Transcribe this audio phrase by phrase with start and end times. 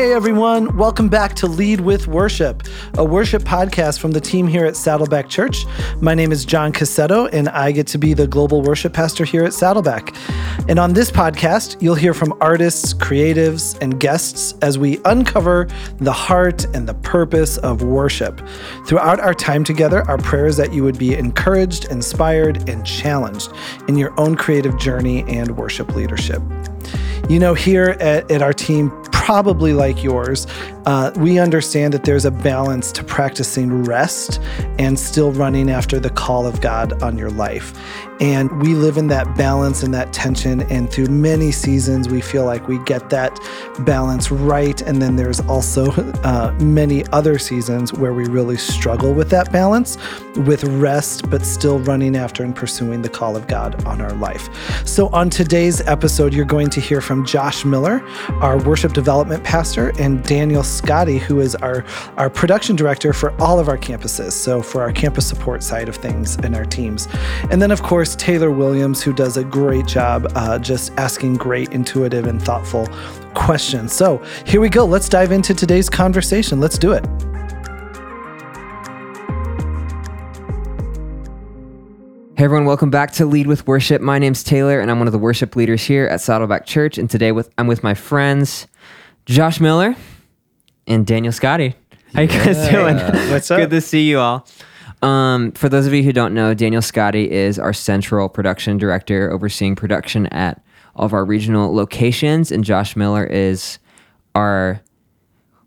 [0.00, 2.62] Hey everyone, welcome back to Lead with Worship,
[2.96, 5.66] a worship podcast from the team here at Saddleback Church.
[6.00, 9.44] My name is John Cassetto, and I get to be the global worship pastor here
[9.44, 10.14] at Saddleback.
[10.70, 16.12] And on this podcast, you'll hear from artists, creatives, and guests as we uncover the
[16.12, 18.40] heart and the purpose of worship.
[18.86, 23.52] Throughout our time together, our prayer is that you would be encouraged, inspired, and challenged
[23.86, 26.40] in your own creative journey and worship leadership.
[27.28, 28.90] You know, here at, at our team,
[29.30, 30.44] probably like yours,
[30.86, 34.40] uh, we understand that there's a balance to practicing rest
[34.78, 37.74] and still running after the call of God on your life.
[38.20, 40.60] And we live in that balance and that tension.
[40.70, 43.38] And through many seasons, we feel like we get that
[43.80, 44.80] balance right.
[44.82, 45.90] And then there's also
[46.22, 49.96] uh, many other seasons where we really struggle with that balance
[50.36, 54.48] with rest, but still running after and pursuing the call of God on our life.
[54.86, 58.02] So, on today's episode, you're going to hear from Josh Miller,
[58.40, 61.84] our worship development pastor, and Daniel Scotti, who is our,
[62.16, 64.32] our production director for all of our campuses.
[64.32, 67.08] So, for our campus support side of things and our teams.
[67.50, 71.70] And then, of course, Taylor Williams, who does a great job uh, just asking great,
[71.70, 72.88] intuitive, and thoughtful
[73.34, 73.92] questions.
[73.92, 74.84] So, here we go.
[74.84, 76.60] Let's dive into today's conversation.
[76.60, 77.04] Let's do it.
[82.40, 84.00] Hey everyone, welcome back to Lead with Worship.
[84.00, 86.96] My name's Taylor, and I'm one of the worship leaders here at Saddleback Church.
[86.96, 88.66] And today, with I'm with my friends
[89.26, 89.94] Josh Miller
[90.86, 91.74] and Daniel Scotti.
[92.14, 92.96] How you guys doing?
[93.30, 93.58] What's up?
[93.58, 94.46] Good to see you all.
[95.02, 99.30] Um, for those of you who don't know, Daniel Scotti is our central production director,
[99.30, 100.62] overseeing production at
[100.94, 103.78] all of our regional locations, and Josh Miller is
[104.34, 104.80] our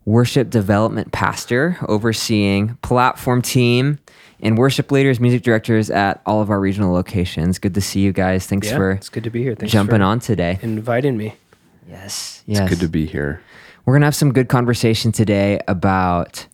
[0.06, 4.00] worship development pastor, overseeing platform team
[4.41, 7.58] and worship leaders, music directors at all of our regional locations.
[7.58, 8.45] Good to see you guys.
[8.45, 9.56] Thanks Yeah, for it's good to be here.
[9.56, 10.59] Thanks jumping for on today.
[10.61, 11.34] inviting me.
[11.90, 12.68] Yes, yes.
[12.69, 13.41] Good to be here.
[13.85, 16.47] We're gonna have some good conversation today about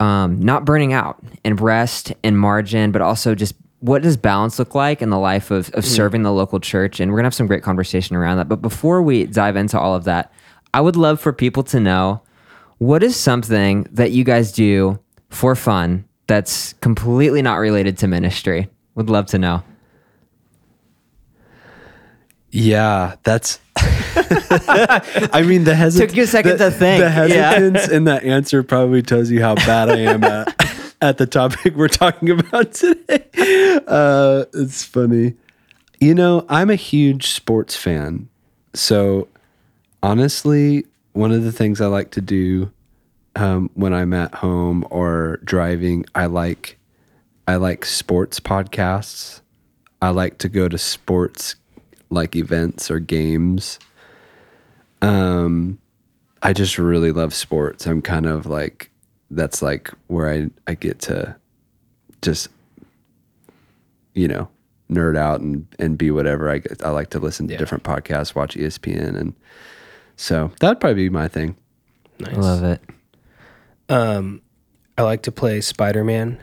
[0.00, 4.74] um, not burning out and rest and margin, but also just what does balance look
[4.74, 6.98] like in the life of, of serving the local church.
[6.98, 8.48] And we're gonna have some great conversation around that.
[8.48, 10.32] But before we dive into all of that,
[10.74, 12.22] I would love for people to know
[12.78, 14.98] what is something that you guys do
[15.30, 18.68] for fun that's completely not related to ministry.
[18.94, 19.62] Would love to know.
[22.50, 23.58] Yeah, that's.
[23.76, 26.08] I mean, the hesitation.
[26.08, 27.02] Took you a second to think.
[27.02, 27.50] The Yeah.
[27.52, 31.74] hesitance in that answer probably tells you how bad I am at, at the topic
[31.76, 33.78] we're talking about today.
[33.86, 35.34] Uh, it's funny.
[36.00, 38.28] You know, I'm a huge sports fan.
[38.74, 39.28] So,
[40.02, 42.70] honestly, one of the things I like to do
[43.36, 46.78] um, when I'm at home or driving, I like
[47.46, 49.40] I like sports podcasts.
[50.02, 51.54] I like to go to sports
[52.10, 53.78] like events or games.
[55.02, 55.78] Um
[56.42, 57.86] I just really love sports.
[57.86, 58.90] I'm kind of like
[59.30, 61.36] that's like where I I get to
[62.22, 62.48] just
[64.14, 64.48] you know,
[64.90, 66.50] nerd out and and be whatever.
[66.50, 69.34] I get, I like to listen to different podcasts, watch ESPN and
[70.16, 71.56] so that'd probably be my thing.
[72.18, 72.34] Nice.
[72.34, 72.80] I love it.
[73.88, 74.42] Um,
[74.98, 76.38] I like to play Spider Man.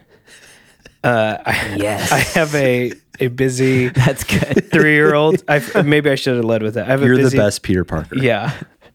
[1.06, 2.12] Uh, I, Yes.
[2.12, 4.72] I have a a busy That's good.
[4.72, 5.44] three year old.
[5.84, 6.86] Maybe I should have led with that.
[6.88, 8.18] I have You're the busy, best Peter Parker.
[8.18, 8.52] Yeah.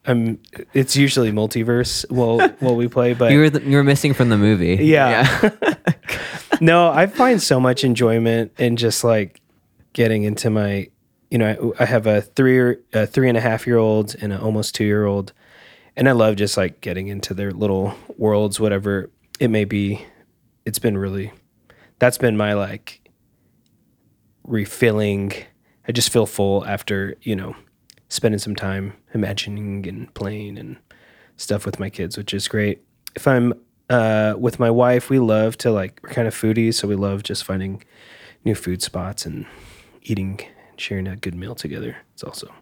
[0.06, 0.38] I'm.
[0.74, 2.10] It's usually multiverse.
[2.10, 4.76] While while we play, but You were the, you were missing from the movie.
[4.84, 5.50] Yeah.
[6.60, 9.40] no, I find so much enjoyment in just like
[9.92, 10.88] getting into my,
[11.30, 14.16] you know, I, I have a three or a three and a half year old
[14.20, 15.32] and an almost two year old,
[15.96, 20.04] and I love just like getting into their little worlds, whatever it may be.
[20.64, 21.32] It's been really,
[22.00, 23.08] that's been my like
[24.44, 25.32] refilling.
[25.86, 27.54] I just feel full after you know
[28.08, 30.76] spending some time imagining and playing and
[31.36, 32.82] stuff with my kids, which is great.
[33.14, 33.54] If I'm
[33.88, 37.22] uh, with my wife, we love to like we're kind of foodies, so we love
[37.22, 37.82] just finding
[38.44, 39.46] new food spots and
[40.02, 41.96] eating, and sharing a good meal together.
[42.14, 42.52] It's also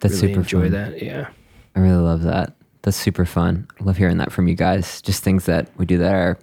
[0.00, 0.70] That's really super enjoy fun.
[0.72, 1.02] that.
[1.02, 1.28] Yeah,
[1.74, 2.54] I really love that.
[2.82, 3.68] That's super fun.
[3.80, 5.02] I love hearing that from you guys.
[5.02, 6.38] Just things that we do that are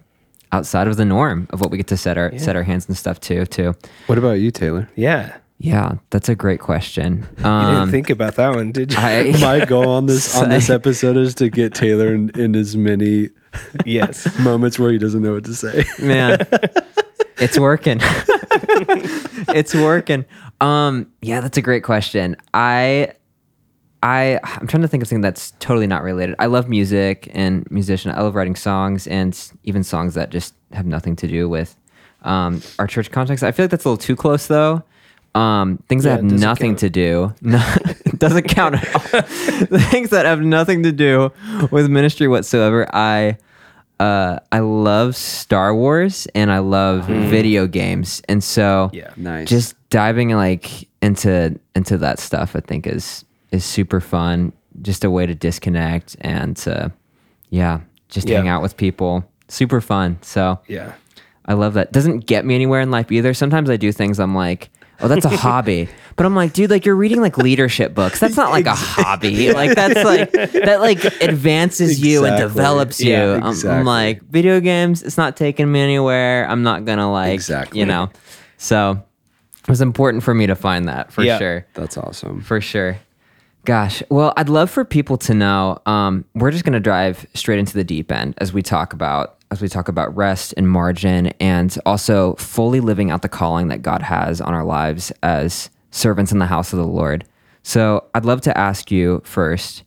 [0.56, 2.96] outside of the norm of what we get to set our set our hands and
[2.96, 3.74] stuff to too.
[4.06, 4.88] What about you, Taylor?
[4.96, 5.36] yeah.
[5.58, 7.26] Yeah, that's a great question.
[7.38, 8.98] You Um, didn't think about that one, did you?
[9.00, 12.76] I, My goal on this on this episode is to get Taylor in, in as
[12.76, 13.30] many
[13.86, 14.28] yes.
[14.40, 15.82] moments where he doesn't know what to say.
[15.98, 16.46] man,
[17.38, 18.00] it's working.
[19.48, 20.26] it's working.
[20.60, 22.36] Um, yeah, that's a great question.
[22.52, 23.12] I,
[24.02, 26.36] I, I'm trying to think of something that's totally not related.
[26.38, 28.10] I love music and musician.
[28.12, 31.76] I love writing songs and even songs that just have nothing to do with
[32.22, 33.42] um, our church context.
[33.42, 34.82] I feel like that's a little too close though.
[35.34, 36.78] Um, things Yeah, that have nothing count.
[36.80, 37.62] to do, no,
[38.16, 41.30] doesn't count things that have nothing to do
[41.70, 42.86] with ministry whatsoever.
[42.94, 43.36] I
[44.00, 49.10] uh, I love Star Wars and I love video games, and so Yeah.
[49.16, 49.48] Nice.
[49.48, 53.24] just diving like into into that stuff, I think is
[53.56, 54.52] is super fun.
[54.82, 56.92] Just a way to disconnect and to,
[57.50, 59.28] yeah, just hang out with people.
[59.48, 60.18] Super fun.
[60.22, 60.92] So Yeah.
[61.46, 61.92] I love that.
[61.92, 63.32] Doesn't get me anywhere in life either.
[63.32, 64.68] Sometimes I do things I'm like,
[65.00, 65.88] oh, that's a hobby.
[66.16, 68.18] But I'm like, dude, like you're reading like leadership books.
[68.20, 69.52] That's not like a hobby.
[69.52, 72.48] Like that's like that like advances you and Exactly.
[72.54, 73.12] develops you.
[73.12, 76.46] Yeah, I'm- I'm, like, video games, it's not taking me anywhere.
[76.50, 77.78] I'm not gonna like Exactly.
[77.80, 78.10] you know.
[78.58, 79.00] So
[79.62, 81.38] it was important for me to find that for Yeah.
[81.38, 81.66] sure.
[81.74, 82.40] That's awesome.
[82.40, 82.98] For sure.
[83.66, 85.82] Gosh, well, I'd love for people to know.
[85.86, 89.32] Um, we're just going to drive straight into the deep end as we talk about
[89.50, 93.82] as we talk about rest and margin, and also fully living out the calling that
[93.82, 97.24] God has on our lives as servants in the house of the Lord.
[97.64, 99.82] So, I'd love to ask you first: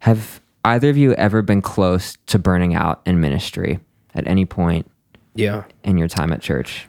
[0.00, 3.80] Have either of you ever been close to burning out in ministry
[4.14, 4.90] at any point
[5.34, 5.64] Yeah.
[5.82, 6.88] in your time at church?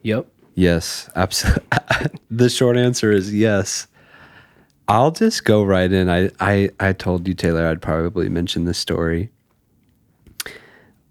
[0.00, 0.28] Yep.
[0.54, 1.62] Yes, absolutely.
[2.30, 3.86] the short answer is yes.
[4.88, 6.08] I'll just go right in.
[6.08, 9.30] I, I, I told you, Taylor, I'd probably mention this story.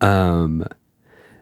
[0.01, 0.65] Um,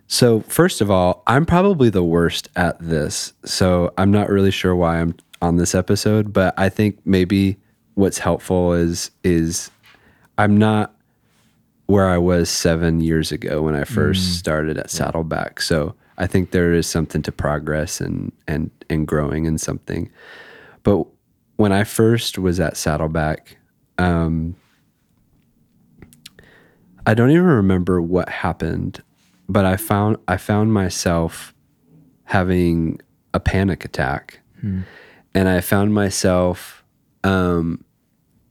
[0.08, 3.34] so first of all, I'm probably the worst at this.
[3.46, 7.58] So I'm not really sure why I'm on this episode, but I think maybe
[7.96, 9.72] what's helpful is is
[10.38, 10.94] I'm not
[11.88, 15.62] where I was seven years ago when I first started at Saddleback.
[15.62, 20.10] So I think there is something to progress and and and growing in something.
[20.84, 21.06] But
[21.58, 23.58] when I first was at Saddleback,
[23.98, 24.56] um,
[27.06, 29.02] I don't even remember what happened,
[29.48, 31.54] but I found I found myself
[32.24, 33.00] having
[33.34, 34.40] a panic attack,
[35.34, 36.84] and I found myself
[37.24, 37.84] um,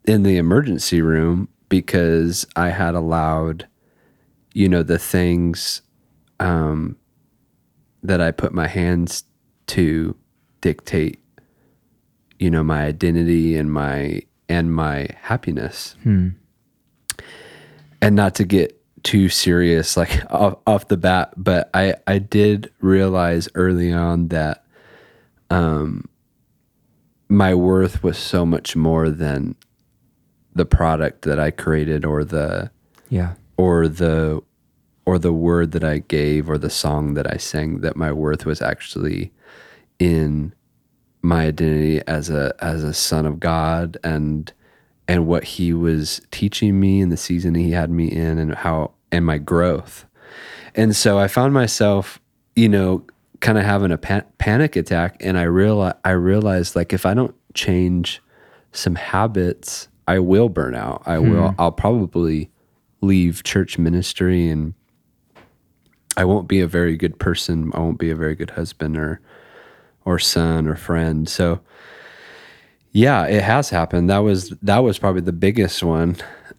[0.06, 3.66] in the emergency room because I had allowed,
[4.52, 5.82] you know, the things
[6.38, 6.96] um,
[8.02, 9.24] that I put my hands
[9.68, 10.14] to
[10.60, 11.18] dictate,
[12.38, 15.96] you know, my identity and my and my happiness
[18.02, 22.70] and not to get too serious like off, off the bat but i i did
[22.80, 24.64] realize early on that
[25.50, 26.04] um
[27.28, 29.54] my worth was so much more than
[30.54, 32.70] the product that i created or the
[33.08, 33.34] Yeah.
[33.56, 34.42] or the
[35.06, 38.44] or the word that i gave or the song that i sang that my worth
[38.46, 39.32] was actually
[39.98, 40.52] in
[41.24, 44.52] my identity as a as a son of god and
[45.08, 48.90] and what he was teaching me in the season he had me in and how
[49.12, 50.06] and my growth.
[50.74, 52.20] And so i found myself
[52.54, 53.04] you know
[53.40, 57.14] kind of having a pa- panic attack and i realized i realized like if i
[57.14, 58.22] don't change
[58.72, 61.02] some habits i will burn out.
[61.06, 61.60] I will hmm.
[61.60, 62.50] i'll probably
[63.00, 64.74] leave church ministry and
[66.16, 67.70] i won't be a very good person.
[67.74, 69.20] I won't be a very good husband or
[70.04, 71.60] or son or friend so
[72.94, 74.08] yeah, it has happened.
[74.08, 76.16] That was that was probably the biggest one.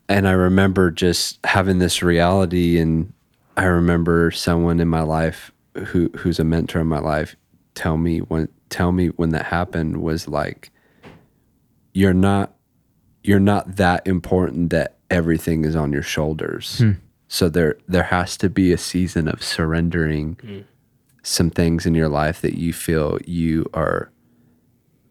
[0.10, 3.14] And I remember just having this reality and
[3.56, 5.54] I remember someone in my life
[5.88, 7.38] who who's a mentor in my life
[7.74, 10.72] tell me when tell me when that happened was like
[11.94, 12.54] you're not
[13.24, 16.80] you're not that important that everything is on your shoulders.
[16.80, 16.92] Hmm.
[17.30, 20.60] So there there has to be a season of surrendering hmm.
[21.26, 24.12] Some things in your life that you feel you are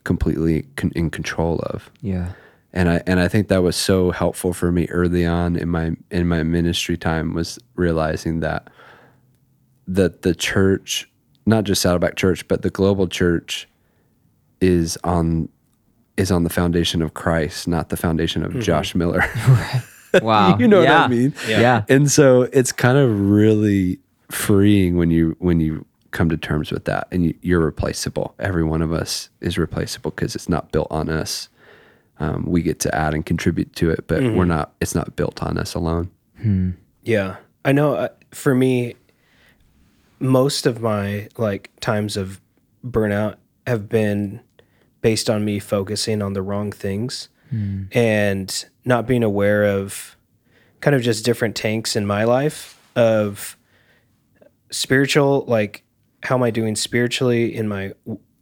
[0.05, 2.33] completely con- in control of Yeah.
[2.73, 5.93] and I and I think that was so helpful for me early on in my
[6.11, 8.69] in my ministry time was realizing that
[9.89, 11.11] that the church,
[11.47, 13.69] not just Saddleback Church, but the global church,
[14.61, 15.49] is on
[16.17, 18.61] is on the foundation of Christ, not the foundation of mm-hmm.
[18.61, 19.25] Josh Miller.
[20.23, 20.57] Wow.
[20.59, 21.01] you know yeah.
[21.01, 21.35] what I mean?
[21.49, 21.61] Yeah.
[21.61, 21.85] yeah.
[21.89, 23.99] And so it's kind of really
[24.31, 28.35] freeing when you when you come to terms with that and you, you're replaceable.
[28.39, 31.51] Every one of us is replaceable because it's not built on us.
[32.21, 34.73] Um, we get to add and contribute to it, but we're not.
[34.81, 36.11] It's not built on us alone.
[37.03, 37.95] Yeah, I know.
[37.95, 38.95] Uh, for me,
[40.21, 42.41] most of my like times of
[42.87, 44.41] burnout have been
[45.01, 47.29] based on me focusing on the wrong things
[47.93, 50.17] and not being aware of
[50.81, 53.57] kind of just different tanks in my life of
[54.71, 55.83] spiritual like
[56.25, 57.93] how am i doing spiritually in my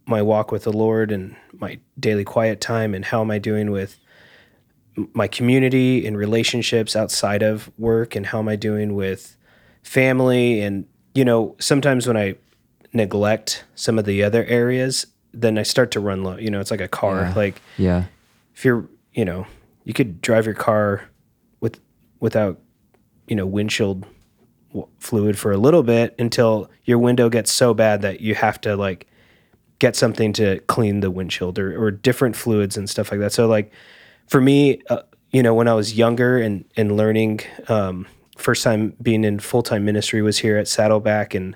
[0.05, 3.71] my walk with the lord and my daily quiet time and how am i doing
[3.71, 3.99] with
[5.13, 9.35] my community and relationships outside of work and how am I doing with
[9.81, 10.85] family and
[11.15, 12.35] you know sometimes when I
[12.93, 16.69] neglect some of the other areas then I start to run low you know it's
[16.69, 17.33] like a car Yeah.
[17.35, 18.03] like Yeah.
[18.53, 19.47] if you're, you know,
[19.83, 21.09] you could drive your car
[21.59, 21.79] with
[22.19, 22.59] without,
[23.27, 24.05] you know, windshield
[24.99, 28.75] fluid for a little bit until your window gets so bad that you have to
[28.75, 29.07] like
[29.79, 33.33] get something to clean the windshield or, or different fluids and stuff like that.
[33.33, 33.71] So like
[34.27, 35.01] for me, uh,
[35.31, 39.63] you know, when I was younger and and learning, um, first time being in full
[39.63, 41.55] time ministry was here at Saddleback and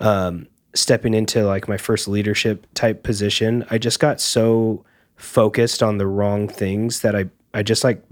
[0.00, 3.64] um, stepping into like my first leadership type position.
[3.70, 4.84] I just got so
[5.16, 8.02] focused on the wrong things that I I just like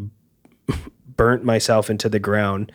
[1.16, 2.72] burnt myself into the ground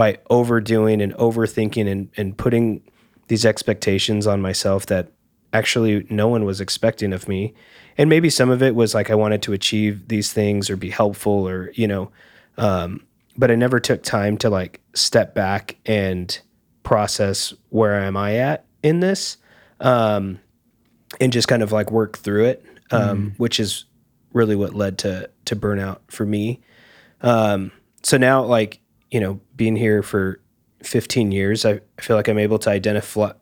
[0.00, 2.80] by overdoing and overthinking and, and putting
[3.28, 5.12] these expectations on myself that
[5.52, 7.52] actually no one was expecting of me.
[7.98, 10.88] And maybe some of it was like I wanted to achieve these things or be
[10.88, 12.10] helpful or, you know,
[12.56, 13.04] um,
[13.36, 16.40] but I never took time to like step back and
[16.82, 19.36] process where am I at in this
[19.80, 20.40] um,
[21.20, 23.84] and just kind of like work through it, um, which is
[24.32, 26.62] really what led to to burnout for me.
[27.20, 27.70] Um,
[28.02, 28.79] so now, like
[29.10, 30.40] you know, being here for
[30.82, 33.32] 15 years, I, feel like I'm able to identify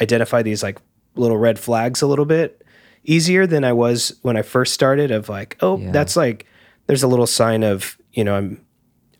[0.00, 0.78] identify these like
[1.16, 2.64] little red flags a little bit
[3.04, 5.10] easier than I was when I first started.
[5.10, 5.90] Of like, oh, Yeah.
[5.90, 6.46] that's like
[6.86, 8.64] there's a little sign of you know I'm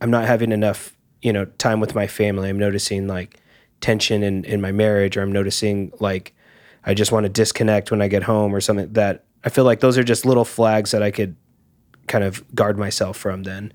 [0.00, 2.48] I'm not having enough you know time with my family.
[2.48, 3.40] I'm noticing like
[3.80, 6.34] tension in in my marriage, or I'm noticing like
[6.84, 9.80] I just want to disconnect when I get home or something that I feel like
[9.80, 11.36] those are just little flags that I could
[12.06, 13.72] kind of guard myself from then.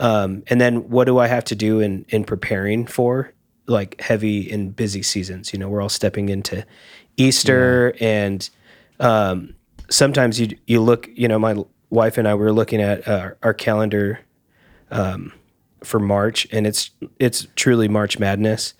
[0.00, 3.32] Um, and then what do I have to do in in preparing for
[3.66, 5.52] like heavy and busy seasons?
[5.52, 6.64] You know, we're all stepping into
[7.16, 8.48] Easter and
[9.00, 9.54] um,
[9.88, 11.56] sometimes you you look, you know, my
[11.90, 14.20] wife and I were looking at uh, our calendar
[14.90, 15.32] um,
[15.82, 18.74] for March and it's it's truly March madness.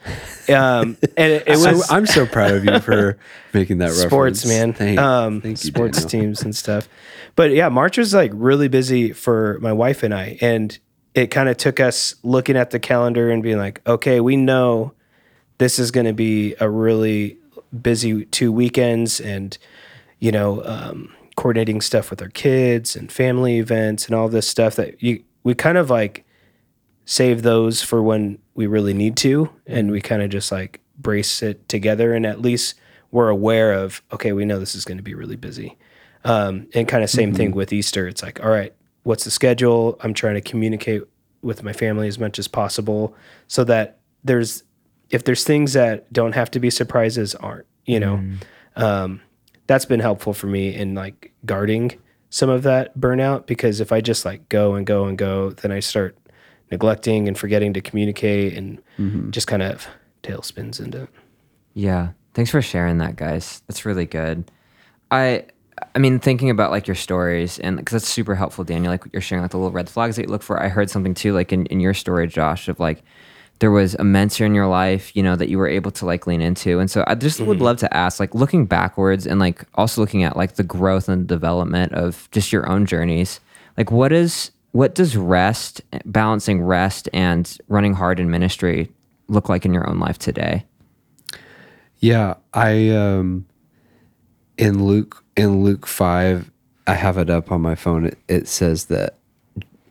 [0.48, 3.18] Um, and it, it was I'm so proud of you for
[3.54, 4.46] making that sports, reference.
[4.46, 4.72] man.
[4.72, 6.88] Thank, um, thank you, sports teams and stuff.
[7.36, 10.78] But yeah, March was like really busy for my wife and I, and
[11.14, 14.92] it kind of took us looking at the calendar and being like, okay, we know
[15.58, 17.38] this is going to be a really
[17.80, 19.56] busy two weekends, and
[20.18, 24.76] you know, um, coordinating stuff with our kids and family events and all this stuff
[24.76, 26.24] that you we kind of like
[27.04, 31.42] save those for when we really need to and we kind of just like brace
[31.42, 32.74] it together and at least
[33.10, 35.76] we're aware of okay we know this is going to be really busy.
[36.26, 38.08] Um, and kind of same thing with easter.
[38.08, 41.02] It's like all right what's the schedule i'm trying to communicate
[41.42, 43.14] with my family as much as possible
[43.46, 44.64] so that there's
[45.10, 48.22] if there's things that don't have to be surprises aren't you know
[48.76, 49.20] um,
[49.66, 51.98] that's been helpful for me in like guarding
[52.34, 55.70] some of that burnout because if I just like go and go and go, then
[55.70, 56.18] I start
[56.70, 58.82] neglecting and forgetting to communicate and
[59.32, 59.86] just kind of
[60.24, 61.08] tailspins into it.
[61.74, 62.08] Yeah.
[62.34, 63.62] Thanks for sharing that, guys.
[63.68, 64.50] That's really good.
[65.10, 65.44] I
[65.94, 68.92] I mean, thinking about like your stories and because that's super helpful, Daniel.
[68.92, 70.62] Like you're sharing like the little red flags that you look for.
[70.62, 73.02] I heard something too, like in, in your story, Josh, of like
[73.60, 76.26] there was a mentor in your life, you know, that you were able to like
[76.26, 76.80] lean into.
[76.80, 80.24] And so I just would love to ask, like looking backwards and like also looking
[80.24, 83.40] at like the growth and development of just your own journeys.
[83.76, 88.90] Like what is what does rest, balancing rest and running hard in ministry
[89.28, 90.64] look like in your own life today?
[91.98, 93.46] Yeah, I um
[94.58, 96.50] in Luke in Luke 5
[96.86, 98.06] I have it up on my phone.
[98.06, 99.16] It, it says that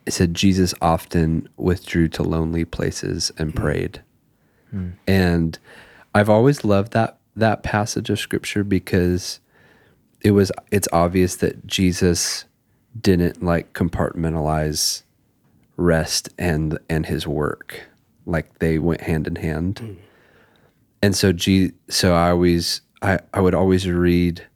[0.06, 3.58] it said Jesus often withdrew to lonely places and hmm.
[3.58, 4.02] prayed.
[4.70, 4.90] Hmm.
[5.06, 5.58] And
[6.14, 9.40] I've always loved that that passage of scripture because
[10.20, 12.44] it was it's obvious that Jesus
[13.00, 15.02] didn't like compartmentalize
[15.76, 17.88] rest and and his work.
[18.26, 19.94] Like they went hand in hand hmm.
[21.02, 24.46] and so G, so I always I, I would always read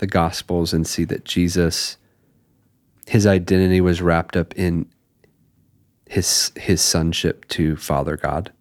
[0.00, 1.96] the gospels and see that Jesus
[3.06, 4.86] his identity was wrapped up in
[6.08, 8.52] his his sonship to Father God.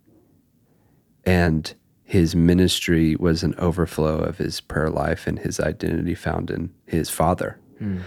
[1.26, 6.74] And his ministry was an overflow of his prayer life and his identity found in
[6.88, 7.60] his father.
[7.78, 8.00] Hmm.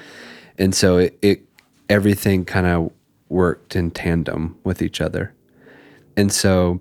[0.58, 1.42] And so it, it
[1.88, 2.90] everything kind of
[3.28, 5.32] worked in tandem with each other.
[6.16, 6.80] And so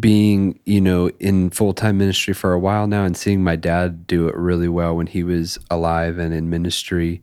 [0.00, 4.26] being you know in full-time ministry for a while now and seeing my dad do
[4.28, 7.20] it really well when he was alive and in ministry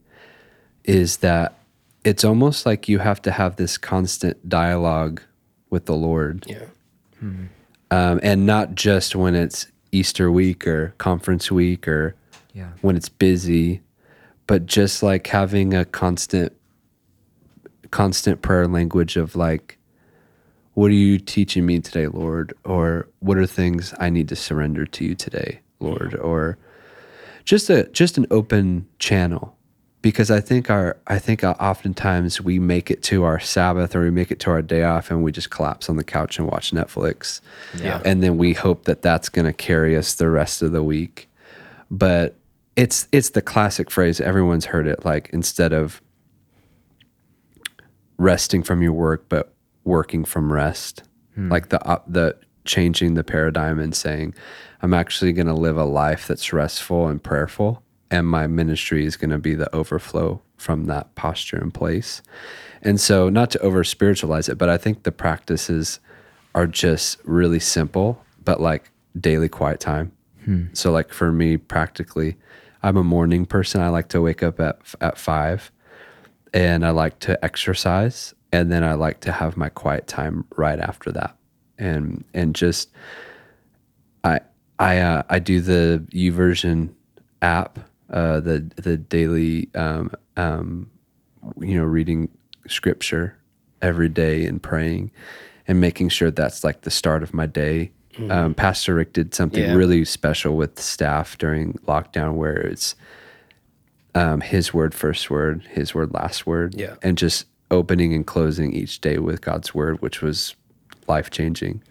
[0.83, 1.57] is that
[2.03, 5.21] it's almost like you have to have this constant dialogue
[5.71, 6.45] with the lord.
[6.47, 6.65] Yeah.
[7.89, 12.15] Um, and not just when it's easter week or conference week or
[12.53, 12.69] Yeah.
[12.81, 13.81] when it's busy
[14.45, 16.53] but just like having a constant
[17.89, 19.77] constant prayer language of like
[20.73, 24.85] what are you teaching me today lord or what are things i need to surrender
[24.85, 26.57] to you today lord or
[27.43, 29.57] just a just an open channel
[30.01, 34.01] because I think our I think uh, oftentimes we make it to our Sabbath or
[34.01, 36.49] we make it to our day off and we just collapse on the couch and
[36.49, 37.41] watch Netflix.
[37.77, 38.01] Yeah.
[38.03, 41.29] And then we hope that that's going to carry us the rest of the week.
[41.91, 42.35] But
[42.75, 46.01] it's it's the classic phrase everyone's heard it like instead of
[48.17, 51.03] resting from your work but working from rest.
[51.49, 54.35] Like the uh, the changing the paradigm and saying
[54.81, 59.15] I'm actually going to live a life that's restful and prayerful and my ministry is
[59.15, 62.21] going to be the overflow from that posture and place.
[62.83, 65.99] And so, not to over spiritualize it, but I think the practices
[66.53, 70.11] are just really simple, but like daily quiet time.
[70.73, 72.35] So, like for me, practically,
[72.83, 73.81] I'm a morning person.
[73.81, 75.71] I like to wake up at at five,
[76.53, 80.79] and I like to exercise, and then I like to have my quiet time right
[80.79, 81.35] after that,
[81.77, 82.89] and and just
[84.23, 84.41] I
[84.79, 86.89] I uh, I do the YouVersion
[87.41, 87.79] app,
[88.09, 90.89] uh, the the daily um, um,
[91.59, 92.29] you know reading
[92.67, 93.37] scripture
[93.81, 95.11] every day and praying
[95.67, 97.91] and making sure that's like the start of my day.
[98.29, 99.73] Um, Pastor Rick did something Yeah.
[99.73, 102.93] really special with staff during lockdown where it's
[104.13, 106.95] um, his word first word, his word last word, Yeah.
[107.01, 110.55] and just opening and closing each day with God's word, which was
[111.07, 111.81] life changing.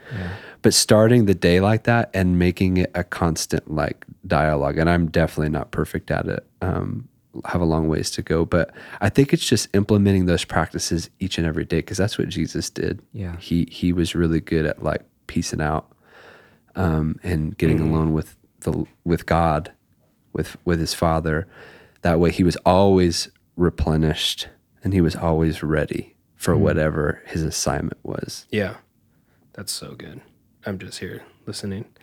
[0.62, 5.08] But starting the day like that and making it a constant like dialogue, and I'm
[5.08, 6.46] definitely not perfect at it.
[6.60, 7.08] Um,
[7.44, 11.38] have a long ways to go, but I think it's just implementing those practices each
[11.38, 13.00] and every day because that's what Jesus did.
[13.12, 13.36] Yeah.
[13.38, 15.92] he he was really good at like piecing out
[16.74, 19.72] um, and getting alone with the with God,
[20.32, 21.46] with with his Father.
[22.02, 24.48] That way, he was always replenished
[24.82, 28.46] and he was always ready for whatever his assignment was.
[28.50, 28.76] Yeah.
[29.52, 30.20] That's so good.
[30.64, 31.86] I'm just here listening.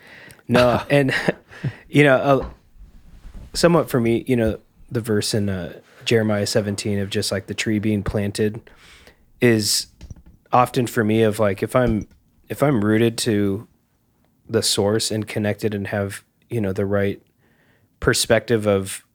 [0.49, 1.13] No, and
[1.89, 2.49] you know, uh,
[3.53, 4.59] somewhat for me, you know,
[4.89, 8.61] the verse in uh, Jeremiah 17 of just like the tree being planted
[9.41, 9.87] is
[10.53, 12.07] often for me of like if I'm
[12.47, 13.67] if I'm rooted to
[14.47, 17.21] the source and connected and have, you know, the right
[17.99, 19.05] perspective of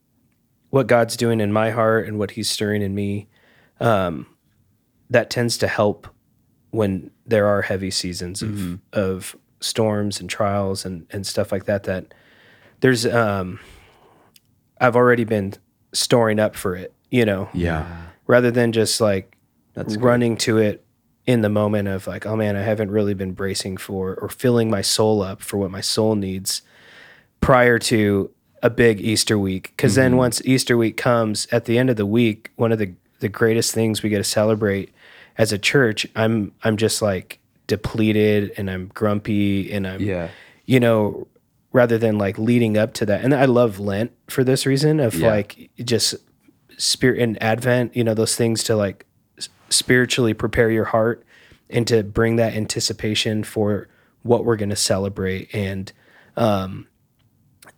[0.69, 3.29] what God's doing in my heart and what he's stirring in me,
[3.83, 4.27] um,
[5.11, 6.09] that tends to help
[6.71, 11.85] when there are heavy seasons of, of storms and trials and, and stuff like that
[11.85, 12.15] that
[12.81, 13.61] there's um
[14.81, 15.55] I've already been
[15.93, 17.87] storing up for it, you know, Yeah,
[18.27, 19.37] rather than just like
[20.01, 20.85] running to it
[21.27, 24.71] in the moment of like, oh man, I haven't really been bracing for or filling
[24.71, 26.63] my soul up for what my soul needs
[27.41, 28.31] prior to
[28.63, 29.73] a big Easter week.
[29.77, 32.95] because then once Easter week comes at the end of the week, one of the,
[33.23, 34.93] the greatest things we get to celebrate
[35.39, 40.29] as a church, I'm I'm just like depleted and I'm grumpy and I'm Yeah.
[40.67, 41.27] you know,
[41.73, 43.25] rather than like leading up to that.
[43.25, 45.29] And I love Lent for this reason of Yeah.
[45.31, 46.15] like just
[46.77, 49.07] spirit and Advent, you know, those things to like
[49.71, 51.25] spiritually prepare your heart
[51.71, 53.89] and to bring that anticipation for
[54.23, 55.49] what we're going to celebrate.
[55.55, 55.91] And
[56.37, 56.87] um,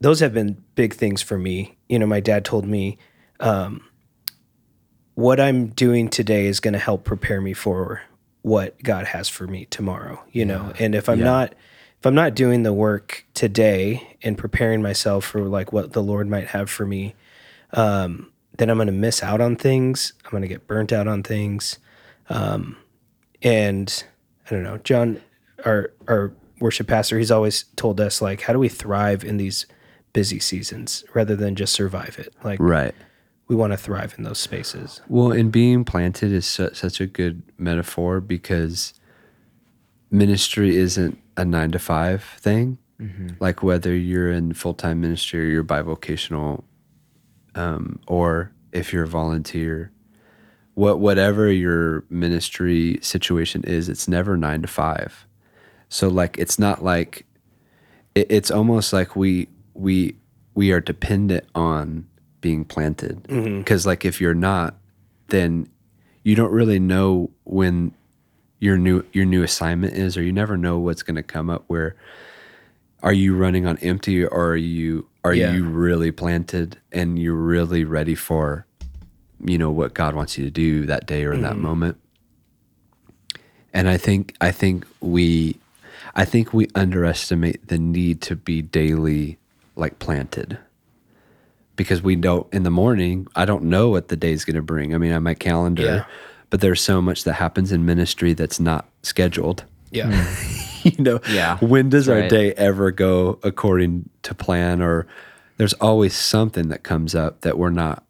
[0.00, 1.76] those have been big things for me.
[1.88, 2.98] You know, my dad told me,
[3.38, 3.82] um,
[5.14, 8.02] what I'm doing today is going to help prepare me for
[8.42, 10.72] what God has for me tomorrow, you know.
[10.78, 11.54] And if I'm not
[11.98, 16.28] if I'm not doing the work today and preparing myself for like what the Lord
[16.28, 17.14] might have for me,
[17.72, 20.12] um, then I'm going to miss out on things.
[20.24, 21.78] I'm going to get burnt out on things.
[22.28, 22.76] Um,
[23.42, 24.04] and
[24.46, 25.22] I don't know, John,
[25.64, 29.66] our our worship pastor, he's always told us like, how do we thrive in these
[30.12, 32.34] busy seasons rather than just survive it?
[32.44, 32.94] Like, right.
[33.48, 35.00] We want to thrive in those spaces.
[35.08, 38.94] Well, and being planted is su- such a good metaphor because
[40.10, 42.78] ministry isn't a nine to five thing.
[43.40, 46.62] Like whether you're in full time ministry or you're bivocational,
[47.54, 49.90] um, or if you're a volunteer,
[50.74, 55.26] what whatever your ministry situation is, it's never nine to five.
[55.88, 57.26] So like it's not like
[58.14, 60.16] it, it's almost like we we
[60.54, 62.06] we are dependent on
[62.44, 63.60] being planted mm-hmm.
[63.60, 64.76] because like if you're not
[65.28, 65.66] then
[66.24, 67.90] you don't really know when
[68.58, 71.64] your new your new assignment is or you never know what's going to come up
[71.68, 71.96] where
[73.02, 75.54] are you running on empty or are you are Yeah.
[75.54, 78.66] you really planted and you're really ready for
[79.42, 81.62] you know what God wants you to do that day or in that mm-hmm.
[81.62, 81.96] moment
[83.72, 85.56] and I think I think we
[86.14, 89.38] I think we underestimate the need to be daily
[89.76, 90.58] like planted.
[91.76, 94.94] Because we don't in the morning, I don't know what the day's going to bring.
[94.94, 96.04] I mean, on my calendar, Yeah.
[96.50, 99.64] but there's so much that happens in ministry that's not scheduled.
[99.90, 100.10] Yeah.
[100.12, 100.88] Hmm.
[100.88, 102.30] you know, Yeah, When does that's our right.
[102.30, 105.06] day ever go according to plan or
[105.56, 108.04] there's always something that comes up that we're not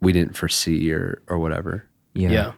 [0.00, 1.84] we didn't foresee or or whatever.
[2.14, 2.30] Yeah.
[2.30, 2.52] Yeah.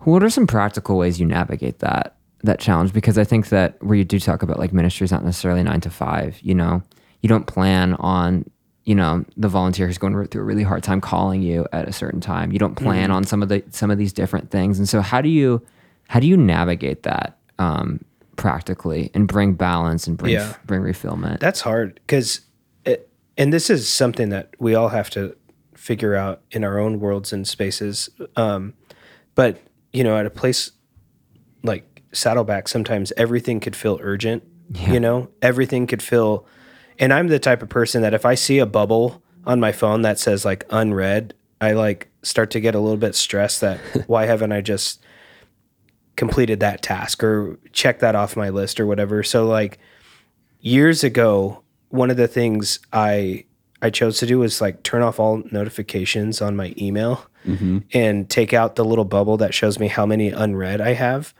[0.00, 2.92] What are some practical ways you navigate that that challenge?
[2.92, 5.80] Because I think that where you do talk about like ministry is not necessarily nine
[5.82, 6.38] to five.
[6.42, 6.82] You know,
[7.20, 8.44] you don't plan on
[8.84, 11.92] you know the volunteer who's going through a really hard time calling you at a
[11.92, 12.52] certain time.
[12.52, 14.78] You don't plan on some of the some of these different things.
[14.78, 15.62] And so how do you
[16.08, 18.04] how do you navigate that um,
[18.36, 20.54] practically and bring balance and bring Yeah.
[20.66, 21.38] bring refillment?
[21.40, 22.40] That's hard because,
[23.38, 25.36] and this is something that we all have to
[25.74, 28.10] figure out in our own worlds and spaces.
[28.36, 28.74] Um,
[29.34, 29.58] but
[29.92, 30.72] you know, at a place
[31.62, 34.42] like Saddleback, sometimes everything could feel urgent.
[34.74, 36.46] You know, everything could feel.
[36.98, 40.02] And I'm the type of person that if I see a bubble on my phone
[40.02, 44.26] that says like unread, I like start to get a little bit stressed that why
[44.26, 45.02] haven't I just
[46.16, 49.22] completed that task or checked that off my list or whatever.
[49.22, 49.78] So like
[50.60, 53.44] years ago, one of the things I
[53.80, 57.26] I chose to do was like turn off all notifications on my email
[57.92, 61.34] and take out the little bubble that shows me how many unread I have.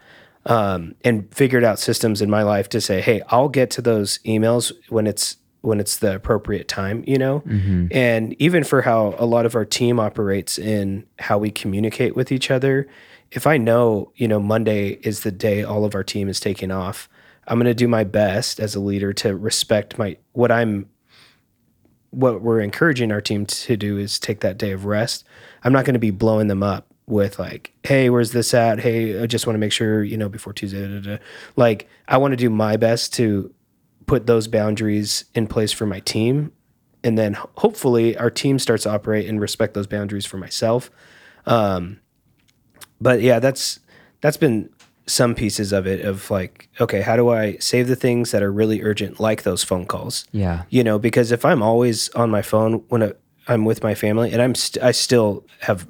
[0.45, 4.19] Um, and figured out systems in my life to say, hey, I'll get to those
[4.27, 7.41] emails when it's when it's the appropriate time, you know?
[7.41, 7.87] Mm-hmm.
[7.91, 12.31] And even for how a lot of our team operates in how we communicate with
[12.31, 12.87] each other,
[13.31, 16.71] if I know, you know, Monday is the day all of our team is taking
[16.71, 17.09] off,
[17.47, 20.89] I'm going to do my best as a leader to respect my what I'm
[22.11, 25.25] what we're encouraging our team to do is take that day of rest.
[25.65, 28.81] I'm not going to be blowing them up with like, "Hey, where's this at?
[28.81, 31.23] Hey, I just want to make sure you know before Tuesday." da, da, da."
[31.57, 33.53] Like, I want to do my best to
[34.07, 36.53] put those boundaries in place for my team,
[37.05, 40.91] and then hopefully our team starts to operate and respect those boundaries for myself.
[41.47, 42.01] Um,
[43.01, 43.81] but yeah, that's
[44.21, 44.71] that's been
[45.07, 48.53] some pieces of it of like, okay, how do I save the things that are
[48.53, 50.25] really urgent, like those phone calls?
[50.31, 50.63] yeah.
[50.71, 53.13] you know because if i'm always on my phone when I,
[53.49, 55.89] i'm with my family and i'm st- i still have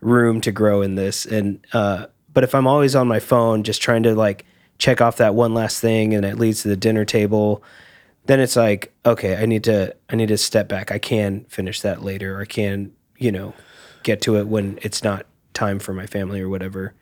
[0.00, 3.82] room to grow in this and uh but if i'm always on my phone just
[3.82, 4.44] trying to like
[4.78, 7.62] check off that one last thing and it leads to the dinner table
[8.26, 11.80] then it's like okay i need to i need to step back i can finish
[11.80, 13.54] that later or i can you know
[14.02, 16.92] get to it when it's not time for my family or whatever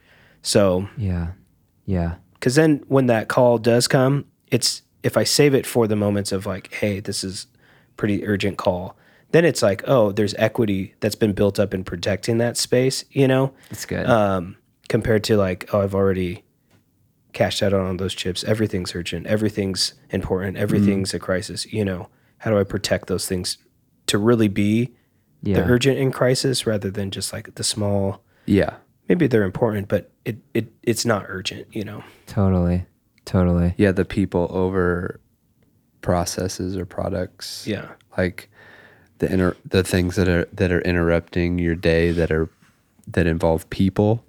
[0.42, 1.28] so Yeah.
[1.86, 2.16] Yeah.
[2.34, 6.30] because then when that call does come, it's if I save it for the moments
[6.30, 7.46] of like, hey, this is
[7.96, 8.96] pretty urgent call,
[9.32, 13.26] then it's like, oh, there's equity that's been built up in protecting that space, you
[13.26, 14.06] know, it's good.
[14.06, 14.56] um,
[14.88, 16.44] compared to like, oh, I've already
[17.32, 18.44] cashed out on those chips.
[18.44, 19.26] Everything's urgent.
[19.26, 20.56] Everything's important.
[20.56, 21.16] Everything's mm-hmm.
[21.16, 21.70] a crisis.
[21.72, 23.58] You know, how do I protect those things
[24.06, 24.92] to really be
[25.42, 25.56] yeah.
[25.56, 28.22] the urgent in crisis rather than just like the small?
[28.46, 28.76] Yeah.
[29.08, 31.68] Maybe they're important, but it, it it's not urgent.
[31.72, 32.04] You know.
[32.26, 32.86] totally.
[33.24, 33.74] Totally.
[33.76, 35.20] Yeah, the people over
[36.00, 37.66] processes or products.
[37.66, 37.88] Yeah.
[38.18, 38.50] Like
[39.18, 42.50] the inter- the things that are that are interrupting your day that are
[43.06, 44.24] that involve people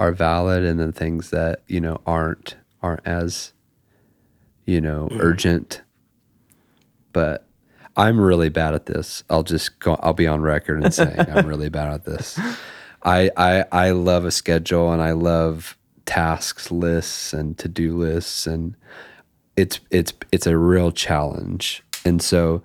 [0.00, 3.52] are valid and then things that, you know, aren't aren't as
[4.64, 5.20] you know, mm-hmm.
[5.20, 5.82] urgent.
[7.12, 7.46] But
[7.96, 9.22] I'm really bad at this.
[9.28, 12.40] I'll just go I'll be on record and saying I'm really bad at this.
[13.02, 18.74] I, I I love a schedule and I love tasks lists and to-do lists and
[19.56, 21.82] it's it's it's a real challenge.
[22.06, 22.62] And so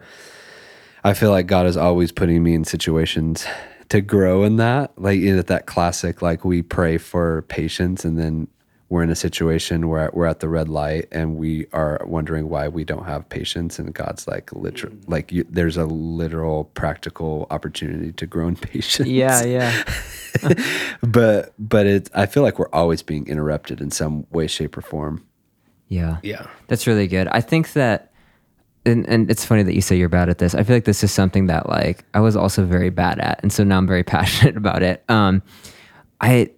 [1.03, 3.45] I feel like God is always putting me in situations
[3.89, 4.91] to grow in that.
[4.97, 8.47] Like in that classic like we pray for patience and then
[8.89, 12.67] we're in a situation where we're at the red light and we are wondering why
[12.67, 15.03] we don't have patience and God's like literal mm.
[15.07, 19.43] like you, there's a literal practical opportunity to grow in patience Yeah.
[19.43, 19.83] Yeah.
[21.01, 24.81] but but it I feel like we're always being interrupted in some way, shape, or
[24.81, 25.25] form.
[25.87, 26.17] Yeah.
[26.23, 26.47] Yeah.
[26.67, 27.27] That's really good.
[27.27, 28.11] I think that,
[28.85, 30.53] and, and it's funny that you say you're bad at this.
[30.53, 33.51] I feel like this is something that like I was also very bad at, and
[33.51, 35.03] so now I'm very passionate about it.
[35.09, 35.41] Um,
[36.21, 36.51] I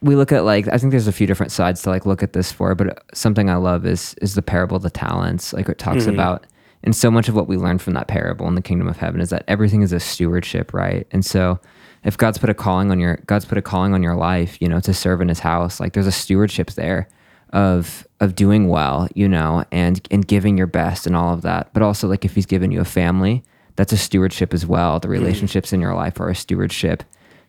[0.00, 2.32] we look at like I think there's a few different sides to like look at
[2.32, 5.52] this for, but something I love is is the parable of the talents.
[5.52, 6.46] Like it talks about,
[6.82, 9.20] and so much of what we learn from that parable in the kingdom of heaven
[9.20, 11.06] is that everything is a stewardship, right?
[11.10, 11.60] And so
[12.04, 14.68] if God's put a calling on your God's put a calling on your life, you
[14.68, 17.08] know, to serve in His house, like there's a stewardship there
[17.52, 21.72] of of doing well, you know, and and giving your best and all of that.
[21.74, 23.42] But also like if He's given you a family,
[23.76, 24.98] that's a stewardship as well.
[24.98, 25.12] The mm.
[25.12, 27.02] relationships in your life are a stewardship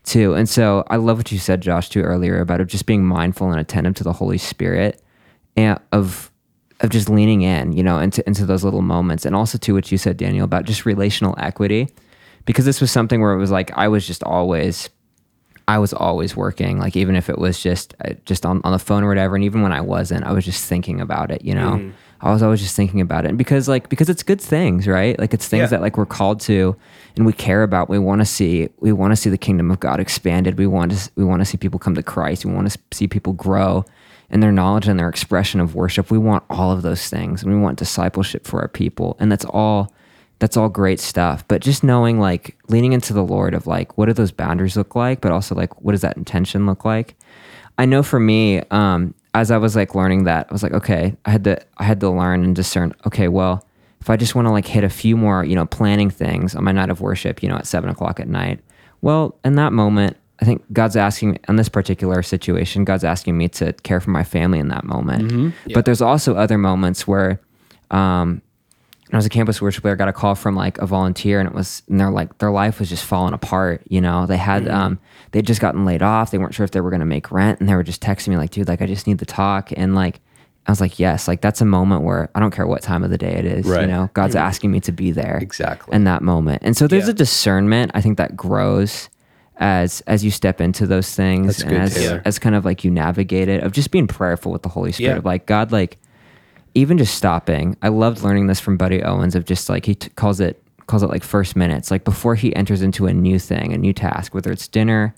[0.04, 0.34] too.
[0.34, 3.52] And so I love what you said, Josh, too earlier about it just being mindful
[3.52, 5.02] and attentive to the Holy Spirit
[5.56, 6.32] and of
[6.80, 9.92] of just leaning in, you know, into into those little moments, and also to what
[9.92, 11.88] you said, Daniel, about just relational equity,
[12.46, 14.90] because this was something where it was like I was just always,
[15.68, 18.80] I was always working, like even if it was just uh, just on on the
[18.80, 21.54] phone or whatever, and even when I wasn't, I was just thinking about it, you
[21.56, 21.92] know.
[22.22, 23.30] I was always just thinking about it.
[23.30, 25.20] And because like because it's good things, right?
[25.20, 25.68] Like it's things Yeah.
[25.68, 26.74] that like we're called to
[27.18, 27.90] and we care about.
[27.90, 30.58] We want to see we want to see the kingdom of God expanded.
[30.58, 32.46] We want to we want to see people come to Christ.
[32.46, 33.84] We want to see people grow
[34.30, 36.10] in their knowledge and their expression of worship.
[36.12, 37.44] We want all of those things.
[37.44, 39.18] And we want discipleship for our people.
[39.20, 39.94] And that's all
[40.40, 41.48] that's all great stuff.
[41.48, 44.96] But just knowing like leaning into the Lord of like what do those boundaries look
[44.96, 47.16] like, but also like what does that intention look like?
[47.78, 51.16] I know for me, um, as I was like learning that, I was like, okay,
[51.26, 53.66] I had to I had to learn and discern, okay, well,
[54.02, 56.64] if I just want to like hit a few more, you know, planning things on
[56.64, 58.60] my night of worship, you know, at seven o'clock at night,
[59.02, 63.48] well, in that moment, I think God's asking in this particular situation, God's asking me
[63.50, 65.32] to care for my family in that moment.
[65.74, 67.40] But there's also other moments where
[67.92, 68.42] um,
[69.12, 71.48] I was a campus worship leader, I got a call from like a volunteer, and
[71.48, 73.84] it was, and they're like, their life was just falling apart.
[73.88, 74.98] You know, they had, um,
[75.32, 76.32] they'd just gotten laid off.
[76.32, 78.30] They weren't sure if they were going to make rent, and they were just texting
[78.30, 79.72] me like, dude, like I just need to talk.
[79.76, 80.20] And like,
[80.66, 83.10] I was like, yes, like that's a moment where I don't care what time of
[83.12, 83.68] the day it is.
[83.68, 85.94] You know, God's asking me to be there Exactly.
[85.94, 86.62] in that moment.
[86.64, 87.12] And so there's Yeah.
[87.12, 89.10] a discernment I think that grows
[89.58, 92.22] as as you step into those things That's and good, as Taylor.
[92.26, 95.12] as kind of like you navigate it of just being prayerful with the Holy Spirit
[95.12, 95.18] Yeah.
[95.18, 95.98] of like God like
[96.76, 97.78] even just stopping.
[97.82, 101.04] I loved learning this from Buddy Owens of just like he t- calls it calls
[101.04, 104.34] it like first minutes, like before he enters into a new thing, a new task,
[104.34, 105.16] whether it's dinner,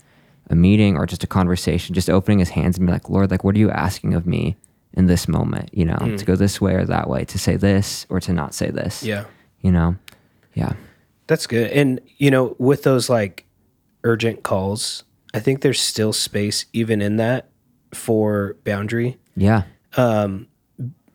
[0.48, 3.42] a meeting, or just a conversation, just opening his hands and be like, Lord, like
[3.42, 4.56] what are you asking of me
[4.94, 5.70] in this moment?
[5.72, 6.16] You know, to hmm.
[6.16, 9.02] go this way or that way, to say this or to not say this.
[9.02, 9.24] Yeah.
[9.60, 9.96] You know,
[10.54, 10.74] yeah,
[11.26, 11.70] That's good.
[11.72, 13.44] And you know, with those like
[14.04, 15.02] urgent calls,
[15.34, 17.48] I think there's still space even in that
[17.92, 19.62] for boundary yeah,
[19.96, 20.48] um,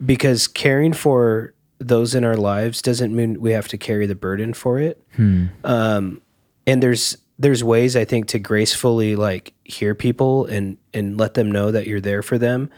[0.05, 4.53] because caring for those in our lives doesn't mean we have to carry the burden
[4.53, 5.01] for it.
[5.63, 6.21] Um,
[6.67, 11.51] and there's there's ways I think to gracefully like hear people and and let them
[11.51, 12.69] know that you're there for them,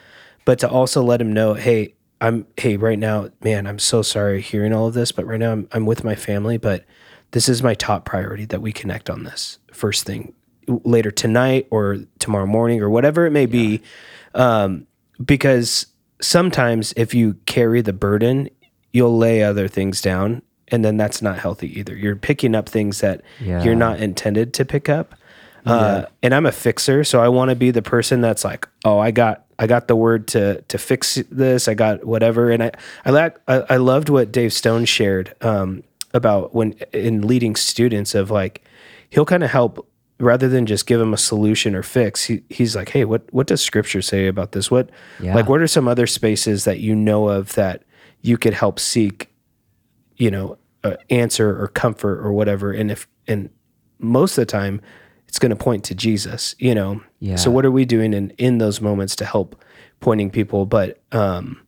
[0.45, 4.41] but to also let them know, hey, I'm hey right now, man, I'm so sorry
[4.41, 6.85] hearing all of this, but right now I'm I'm with my family, but
[7.31, 10.33] this is my top priority that we connect on this first thing
[10.67, 13.81] later tonight or tomorrow morning or whatever it may be.
[14.33, 14.87] Um,
[15.23, 15.87] because
[16.23, 18.49] sometimes if you carry the burden,
[18.91, 21.95] you'll lay other things down, and then that's not healthy either.
[21.95, 23.63] You're picking up things that Yeah.
[23.63, 25.15] you're not intended to pick up.
[25.65, 28.99] Uh, and I'm a fixer, so I want to be the person that's like, oh,
[28.99, 31.69] I got, I got the word to to fix this.
[31.69, 32.71] I got whatever, and I,
[33.05, 35.83] I like, I, I loved what Dave Stone shared um,
[36.13, 38.61] about when in leading students of like,
[39.09, 39.87] he'll kind of help
[40.23, 42.23] rather than just give them a solution or fix.
[42.25, 44.69] He, he's like, hey, what what does Scripture say about this?
[44.71, 45.35] What Yeah.
[45.35, 47.83] like what are some other spaces that you know of that
[48.21, 49.29] you could help seek
[50.17, 53.49] you know uh, answer or comfort or whatever and if and
[53.99, 54.79] most of the time
[55.27, 57.35] it's going to point to jesus you know Yeah.
[57.37, 59.61] so what are we doing in in those moments to help
[60.01, 61.59] pointing people but um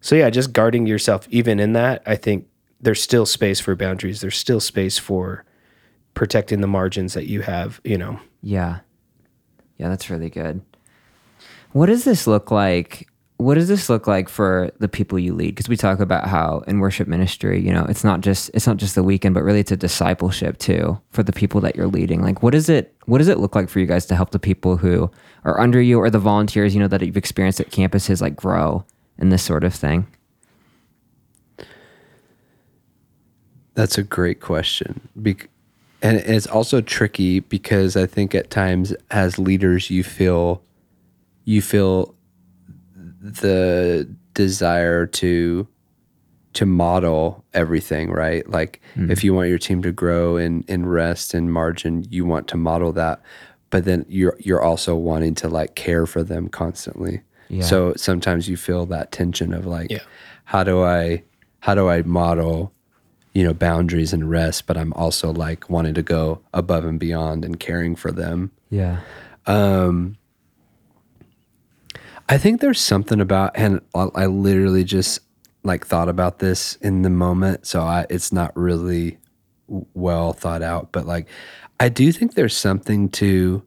[0.00, 2.46] so yeah just guarding yourself even in that i think
[2.80, 5.44] there's still space for boundaries there's still space for
[6.14, 8.80] protecting the margins that you have you know Yeah.
[9.78, 10.60] Yeah, that's really good.
[11.72, 13.08] What does this look like?
[13.38, 15.56] What does this look like for the people you lead?
[15.56, 18.76] Because we talk about how in worship ministry, you know, it's not just it's not
[18.76, 22.22] just the weekend, but really it's a discipleship too for the people that you're leading.
[22.22, 24.38] Like, what is it what does it look like for you guys to help the
[24.38, 25.10] people who
[25.44, 28.84] are under you or the volunteers, you know, that you've experienced at campuses like grow
[29.18, 30.06] in this sort of thing?
[33.74, 35.08] That's a great question.
[35.16, 35.48] Bec-
[36.02, 40.62] and it's also tricky because I think at times as leaders you feel
[41.44, 42.14] you feel
[43.20, 45.66] the desire to
[46.54, 48.48] to model everything, right?
[48.50, 49.10] Like hmm.
[49.10, 52.56] if you want your team to grow in in rest and margin, you want to
[52.56, 53.22] model that.
[53.70, 57.22] But then you're you're also wanting to like care for them constantly.
[57.48, 57.62] Yeah.
[57.62, 60.00] So sometimes you feel that tension of like Yeah.
[60.44, 61.22] how do I
[61.60, 62.72] how do I model
[63.34, 67.44] you know boundaries and rest but i'm also like wanting to go above and beyond
[67.44, 68.50] and caring for them.
[68.70, 69.00] Yeah.
[69.46, 70.16] um
[72.28, 75.20] i think there's something about and i I literally just
[75.64, 79.18] like thought about this in the moment so I, it's not really
[79.94, 81.28] well thought out but like
[81.80, 83.62] i do think there's something to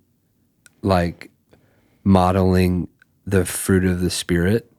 [0.82, 1.32] like
[2.04, 2.88] modeling
[3.26, 4.72] the fruit of the spirit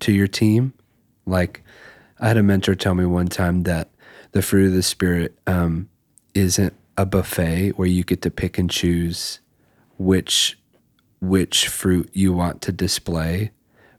[0.00, 0.72] to your team.
[1.26, 1.62] Like
[2.18, 3.90] i had a mentor tell me one time that
[4.32, 5.88] the fruit of the spirit um,
[6.34, 9.40] isn't a buffet where you get to pick and choose
[9.98, 10.58] which
[11.20, 13.50] which fruit you want to display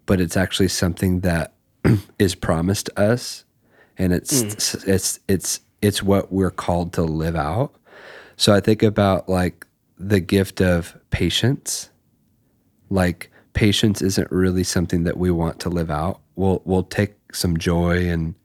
[0.06, 1.54] but it's actually something that
[2.20, 3.46] is promised us
[3.98, 4.41] and it's
[4.86, 7.74] it's it's it's what we're called to live out.
[8.36, 9.67] So i think about like
[9.98, 11.89] the gift of patience.
[12.89, 16.22] Like patience isn't really something that we want to live out.
[16.36, 18.36] We'll we'll take some joy and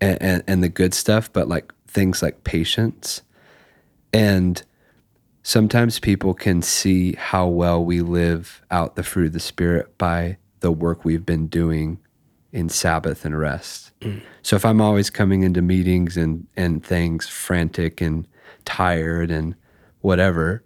[0.00, 3.22] and and, and the good stuff, but like things like patience
[4.14, 4.62] and
[5.42, 10.38] sometimes people can see how well we live out the fruit of the spirit by
[10.60, 11.98] the work we've been doing
[12.52, 13.90] in Sabbath and rest.
[14.00, 14.22] Mm.
[14.42, 18.26] So if I'm always coming into meetings and and things frantic and
[18.64, 19.56] tired and
[20.00, 20.62] whatever,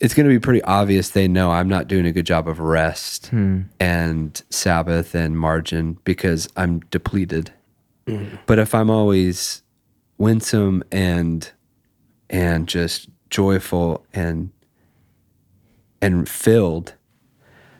[0.00, 2.60] it's going to be pretty obvious they know I'm not doing a good job of
[2.60, 3.62] rest hmm.
[3.80, 7.52] and Sabbath and margin because I'm depleted.
[8.08, 8.36] Mm-hmm.
[8.46, 9.62] But if I'm always
[10.18, 11.50] winsome and
[12.30, 14.50] and just joyful and
[16.00, 16.94] and filled,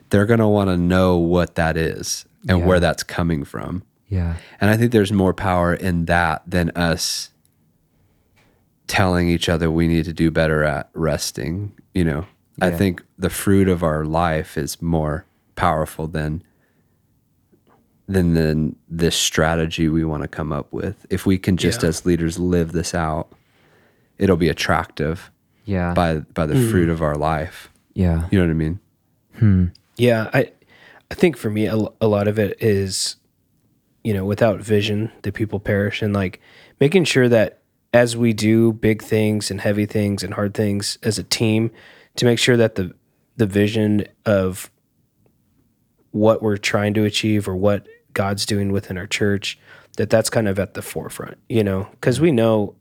[0.09, 2.65] they're going to want to know what that is and Yeah.
[2.65, 3.83] where that's coming from.
[4.07, 4.35] Yeah.
[4.59, 7.29] And I think there's more power in that than us
[8.87, 11.73] telling each other we need to do better at resting.
[11.93, 12.25] You know,
[12.61, 16.43] I think the fruit of our life is more powerful than
[18.09, 21.05] than than this strategy we want to come up with.
[21.09, 21.89] If we can just Yeah.
[21.89, 23.31] as leaders live this out,
[24.17, 25.31] it'll be attractive
[25.65, 25.93] Yeah.
[25.93, 27.69] by by the fruit of our life.
[27.93, 28.27] yeah.
[28.31, 28.79] You know what I mean?
[29.37, 29.65] hmm.
[29.97, 30.51] Yeah, I
[31.11, 33.15] I think for me a, a lot of it is
[34.03, 36.39] you know, without vision, the people perish and like
[36.79, 37.59] making sure that
[37.93, 41.69] as we do big things and heavy things and hard things as a team
[42.15, 42.93] to make sure that the
[43.37, 44.71] the vision of
[46.11, 47.85] what we're trying to achieve or what
[48.19, 49.57] God's doing within our church
[49.95, 52.75] that that's kind of at the forefront, you know, cuz we know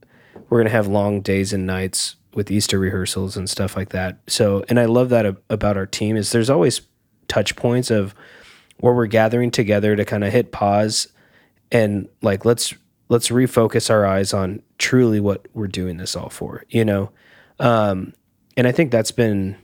[0.48, 4.18] we're going to have long days and nights with Easter rehearsals and stuff like that.
[4.26, 6.80] So, and I love that ab- about our team is there's always
[7.28, 8.16] touch points of
[8.80, 11.06] where we're gathering together to kind of hit pause
[11.70, 12.74] and like let's
[13.08, 17.12] let's refocus our eyes on truly what we're doing this all for, you know.
[17.60, 18.12] Um
[18.56, 19.56] and I think that's been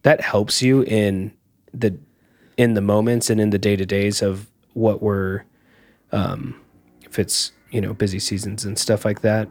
[0.00, 1.34] that helps you in
[1.74, 1.98] the
[2.56, 5.44] in the moments and in the day-to-days of what we're
[6.12, 6.60] um
[7.02, 9.48] if it's, you know, busy seasons and stuff like that.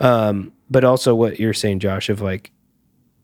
[0.00, 2.52] Um but also what you're saying Josh of like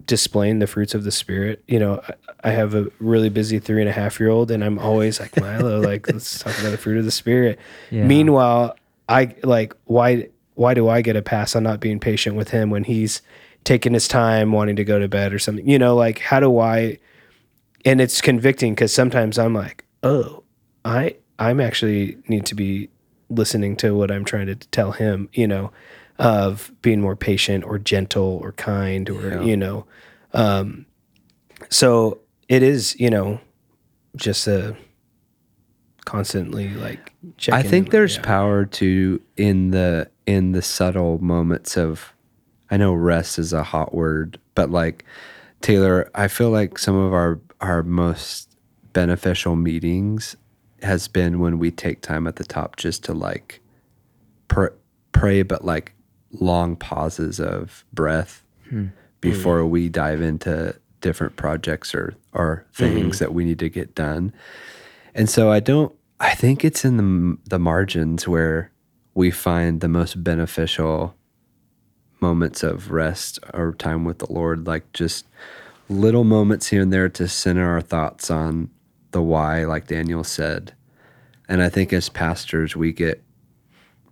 [0.07, 1.62] displaying the fruits of the spirit.
[1.66, 4.62] You know, I, I have a really busy three and a half year old, and
[4.62, 7.59] I'm always like Milo, like let's talk about the fruit of the spirit.
[7.90, 8.04] Yeah.
[8.04, 8.76] Meanwhile,
[9.09, 12.70] I like why why do I get a pass on not being patient with him
[12.70, 13.22] when he's
[13.64, 15.68] taking his time wanting to go to bed or something?
[15.68, 16.98] You know, like how do I?
[17.85, 20.42] And it's convicting because sometimes I'm like, oh,
[20.85, 22.88] I I'm actually need to be
[23.30, 25.28] listening to what I'm trying to tell him.
[25.32, 25.72] You know,
[26.18, 29.42] of being more patient or gentle or kind or Yeah.
[29.42, 29.86] you know
[30.32, 30.86] um
[31.70, 33.40] so it is you know
[34.16, 34.76] just a
[36.04, 37.12] constantly like
[37.50, 38.22] I think there's yeah.
[38.22, 42.12] power to in the in the subtle moments of
[42.70, 45.04] I know rest is a hot word, but like
[45.62, 48.54] Taylor, I feel like some of our our most
[48.92, 50.36] beneficial meetings
[50.84, 53.60] has been when we take time at the top just to like
[54.48, 54.74] pr-
[55.12, 55.94] pray but like
[56.32, 58.86] long pauses of breath hmm.
[59.20, 59.70] before hmm.
[59.70, 63.24] we dive into different projects or or things mm-hmm.
[63.24, 64.32] that we need to get done.
[65.14, 68.70] And so I don't I think it's in the the margins where
[69.14, 71.14] we find the most beneficial
[72.20, 75.26] moments of rest or time with the Lord like just
[75.90, 78.70] little moments here and there to center our thoughts on
[79.14, 80.74] the why like Daniel said.
[81.48, 83.22] And I think as pastors we get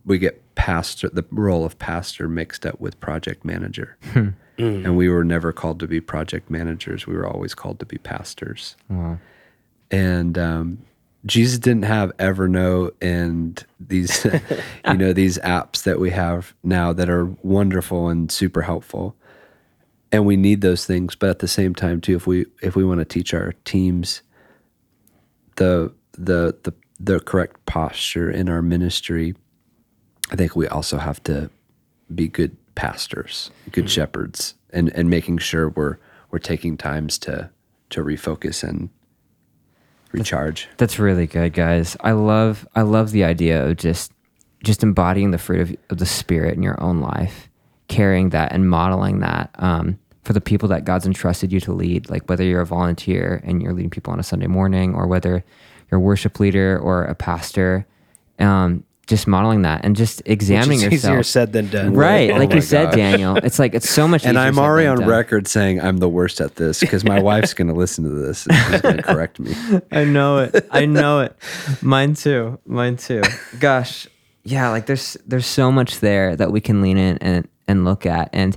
[0.07, 3.97] we get pastor the role of pastor mixed up with project manager.
[4.59, 7.07] And we were never called to be project managers.
[7.07, 9.19] We were always called to be pastors Wow.
[9.91, 10.79] and um,
[11.27, 14.25] Jesus didn't have Evernote and these,
[14.87, 19.17] you know, these apps that we have now that are wonderful and super helpful,
[20.13, 21.17] and we need those things.
[21.17, 24.23] But at the same time, too, if we if we want to teach our teams
[25.63, 29.35] the the the the correct posture in our ministry,
[30.31, 31.51] I think we also have to
[32.15, 35.99] be good pastors, good shepherds, and and making sure we're
[36.31, 37.51] we're taking times to
[37.91, 38.91] to refocus and
[40.13, 40.69] recharge.
[40.77, 41.97] That's really good, guys.
[42.01, 44.13] I love I love the idea of just
[44.65, 47.49] just embodying the fruit of, of the spirit in your own life,
[47.89, 52.09] carrying that and modeling that um, for the people that God's entrusted you to lead.
[52.11, 55.45] Like whether you're a volunteer and you're leading people on a Sunday morning, or whether
[55.91, 57.87] you're a worship leader or a pastor,
[58.39, 61.13] um, just modeling that and just examining Which yourself.
[61.15, 62.95] easier said than done Right, Oh like you said, gosh.
[62.95, 63.37] Daniel.
[63.37, 64.25] It's like it's so much.
[64.25, 65.09] And easier I'm said already on done.
[65.09, 68.47] record saying I'm the worst at this because my wife's going to listen to this
[68.47, 69.55] and she's going to correct me.
[69.91, 70.67] I know it.
[70.71, 71.37] I know it.
[71.83, 72.61] Mine too.
[72.65, 73.23] Mine too.
[73.59, 74.07] Gosh,
[74.45, 74.71] yeah.
[74.71, 78.31] Like there's there's so much there that we can lean in and and look at,
[78.33, 78.57] and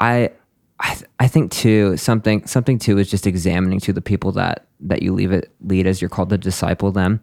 [0.00, 0.30] I.
[0.82, 4.66] I, th- I think too something something too is just examining to the people that
[4.80, 7.20] that you leave it lead as you're called to disciple them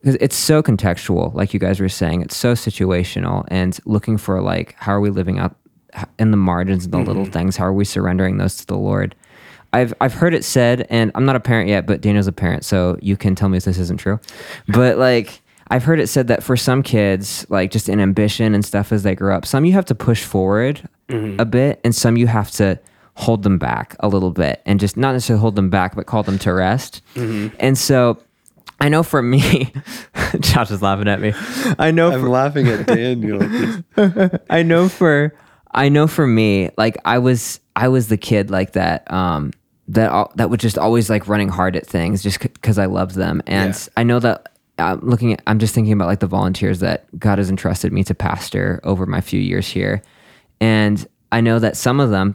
[0.00, 2.22] because it's so contextual, like you guys were saying.
[2.22, 5.56] It's so situational, and looking for like how are we living out
[6.18, 7.32] in the margins and the little mm-hmm.
[7.32, 7.56] things?
[7.56, 9.14] How are we surrendering those to the Lord?
[9.72, 12.64] I've I've heard it said, and I'm not a parent yet, but Daniel's a parent,
[12.64, 14.18] so you can tell me if this isn't true.
[14.68, 18.64] But like I've heard it said that for some kids, like just in ambition and
[18.64, 21.38] stuff as they grow up, some you have to push forward mm-hmm.
[21.38, 22.80] a bit, and some you have to
[23.20, 26.22] hold them back a little bit, and just not necessarily hold them back, but call
[26.22, 27.02] them to rest.
[27.16, 28.18] And so.
[28.82, 29.70] I know for me,
[30.40, 31.34] Josh is laughing at me.
[31.78, 33.42] I know I'm for, laughing at Daniel.
[34.50, 35.34] I know for
[35.70, 39.52] I know for me, like I was I was the kid like that um
[39.88, 43.42] that that was just always like running hard at things just because I loved them,
[43.46, 43.80] and Yeah.
[43.98, 44.48] I know that.
[44.78, 48.02] I'm looking at, I'm just thinking about like the volunteers that God has entrusted me
[48.04, 50.00] to pastor over my few years here.
[50.58, 52.34] And I know that some of them,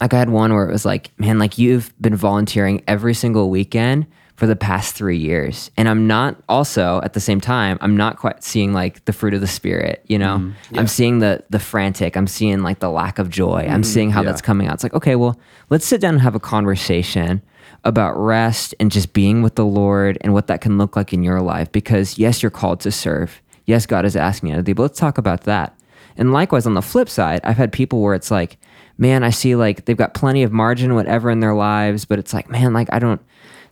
[0.00, 3.50] like I had one where it was like, man, like you've been volunteering every single
[3.50, 5.70] weekend for the past three years.
[5.76, 9.34] And I'm not also at the same time, I'm not quite seeing like the fruit
[9.34, 10.38] of the spirit, you know?
[10.38, 10.78] Mm-hmm.
[10.78, 13.60] I'm seeing the the frantic, I'm seeing like the lack of joy.
[13.60, 13.82] I'm mm-hmm.
[13.82, 14.74] seeing how that's coming out.
[14.74, 15.38] It's like, okay, well,
[15.70, 17.42] let's sit down and have a conversation
[17.84, 21.22] about rest and just being with the Lord and what that can look like in
[21.22, 21.70] your life.
[21.70, 23.40] Because yes, you're called to serve.
[23.66, 25.78] Yes, God is asking you to do, but let's talk about that.
[26.16, 28.58] And likewise, on the flip side, I've had people where it's like,
[28.98, 32.32] man, I see like they've got plenty of margin, whatever in their lives, but it's
[32.32, 33.20] like, man, like I don't,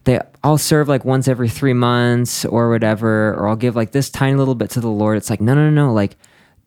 [0.05, 4.11] they, I'll serve like once every three months or whatever, or I'll give like this
[4.11, 5.16] tiny little bit to the Lord.
[5.16, 5.93] It's like, no, no, no, no.
[5.93, 6.16] Like,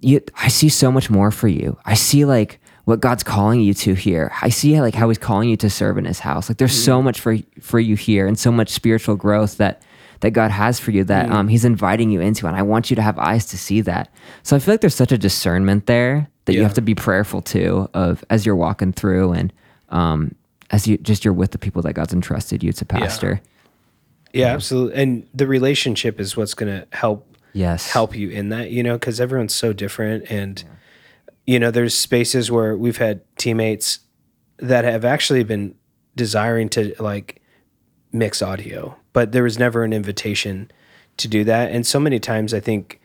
[0.01, 1.77] you, I see so much more for you.
[1.85, 4.31] I see like what God's calling you to here.
[4.41, 6.49] I see like how He's calling you to serve in His house.
[6.49, 9.81] Like, there's so much for for you here, and so much spiritual growth that
[10.19, 12.95] that God has for you that um, He's inviting you into, and I want you
[12.97, 14.13] to have eyes to see that.
[14.43, 17.41] So I feel like there's such a discernment there that you have to be prayerful
[17.41, 19.53] too of as you're walking through and
[19.89, 20.35] um,
[20.71, 23.41] as you just you're with the people that God's entrusted you to pastor.
[24.33, 25.01] Yeah, absolutely.
[25.01, 27.91] And the relationship is what's going to help Yes.
[27.91, 30.25] help you in that, you know, because everyone's so different.
[30.31, 30.63] And,
[31.45, 33.99] you know, there's spaces where we've had teammates
[34.57, 35.75] that have actually been
[36.15, 37.43] desiring to like
[38.11, 40.71] mix audio, but there was never an invitation
[41.17, 41.71] to do that.
[41.71, 42.99] And so many times I think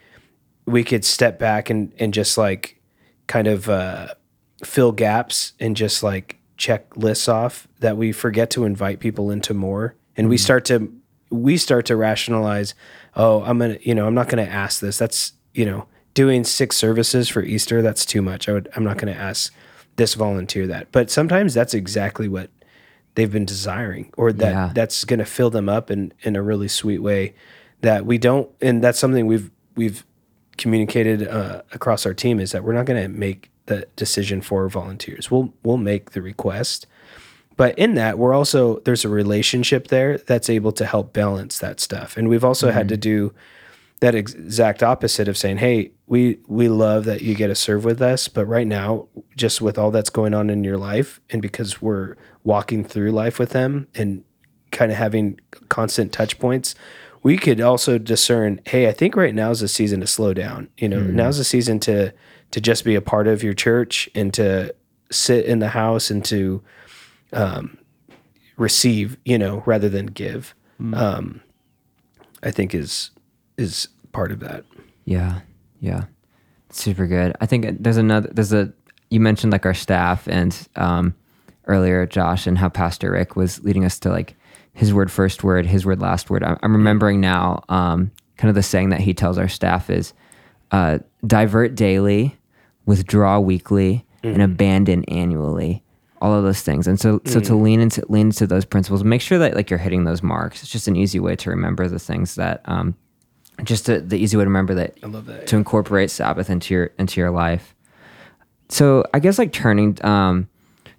[0.64, 2.77] we could step back and, and just like
[3.28, 4.08] kind of uh,
[4.64, 9.54] fill gaps and just like check lists off that we forget to invite people into
[9.54, 9.94] more.
[10.16, 10.92] And we start to
[11.30, 12.74] we start to rationalize,
[13.14, 14.98] oh, I'm gonna, you know, I'm not gonna ask this.
[14.98, 18.48] That's, you know, doing six services for Easter, that's too much.
[18.48, 19.54] I would I'm not gonna ask
[19.96, 20.90] this volunteer that.
[20.90, 22.50] But sometimes that's exactly what
[23.14, 24.70] they've been desiring or that Yeah.
[24.74, 27.34] that's gonna fill them up in in a really sweet way
[27.82, 30.04] that we don't and that's something we've we've
[30.58, 34.68] communicated uh, across our team is that we're not going to make the decision for
[34.68, 35.30] volunteers.
[35.30, 36.86] We'll we'll make the request,
[37.56, 41.80] but in that we're also there's a relationship there that's able to help balance that
[41.80, 42.16] stuff.
[42.16, 43.32] And we've also had to do
[44.00, 48.00] that exact opposite of saying, "Hey, we we love that you get to serve with
[48.00, 51.82] us, but right now, just with all that's going on in your life, and because
[51.82, 54.24] we're walking through life with them and
[54.70, 56.74] kind of having constant touch points,
[57.28, 60.70] we could also discern, hey, I think right now is the season to slow down.
[60.78, 62.14] You know, now's the season to
[62.52, 64.74] to just be a part of your church and to
[65.10, 66.62] sit in the house and to
[67.34, 67.76] um,
[68.56, 70.54] receive, you know, rather than give.
[70.94, 71.42] Um,
[72.42, 73.10] I think is
[73.58, 74.64] is part of that.
[75.04, 75.40] Yeah,
[75.80, 76.04] yeah,
[76.70, 77.36] super good.
[77.42, 78.30] I think there's another.
[78.32, 78.72] There's a.
[79.10, 81.14] You mentioned like our staff and um,
[81.66, 84.34] earlier, Josh, and how Pastor Rick was leading us to like
[84.78, 86.44] his word first word, his word last word.
[86.44, 87.64] I'm, I'm remembering now.
[87.68, 90.14] Um, kind of the saying that he tells our staff is,
[90.70, 92.36] uh, "Divert daily,
[92.86, 95.82] withdraw weekly, and abandon annually."
[96.20, 99.20] All of those things, and so so to lean into lean into those principles, make
[99.20, 100.62] sure that like you're hitting those marks.
[100.62, 102.94] It's just an easy way to remember the things that um,
[103.64, 107.20] just the, the easy way to remember that, that, to incorporate Sabbath into your into
[107.20, 107.74] your life.
[108.68, 110.48] So I guess like turning um,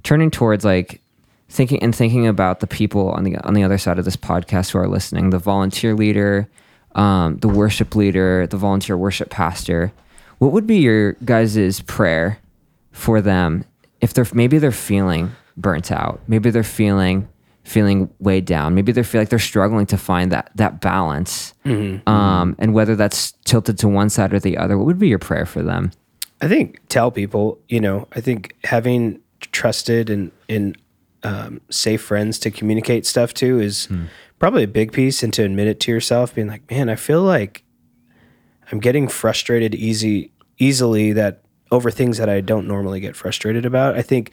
[0.03, 1.01] turning towards like
[1.49, 4.71] thinking and thinking about the people on the on the other side of this podcast
[4.71, 6.49] who are listening, the volunteer leader,
[6.95, 9.91] um, the worship leader, the volunteer worship pastor.
[10.37, 12.39] What would be your guys' prayer
[12.91, 13.65] for them
[14.01, 17.27] if they're maybe they're feeling burnt out, maybe they're feeling
[17.63, 21.53] feeling weighed down, maybe they feel like they're struggling to find that that balance,
[22.07, 24.77] um, and whether that's tilted to one side or the other.
[24.77, 25.91] What would be your prayer for them?
[26.41, 29.19] I think tell people, you know, I think having
[29.51, 30.77] trusted and and
[31.23, 33.87] um, safe friends to communicate stuff to is
[34.39, 37.21] probably a big piece, and to admit it to yourself, being like, man, I feel
[37.21, 37.63] like
[38.71, 41.41] I'm getting frustrated easy easily that
[41.71, 43.95] over things that I don't normally get frustrated about.
[43.95, 44.31] I think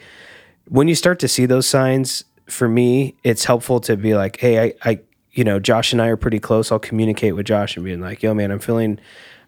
[0.68, 4.62] when you start to see those signs, for me, it's helpful to be like, hey,
[4.62, 5.00] I, I
[5.32, 6.72] you know, Josh and I are pretty close.
[6.72, 8.98] I'll communicate with Josh and being like, "Yo, man, I'm feeling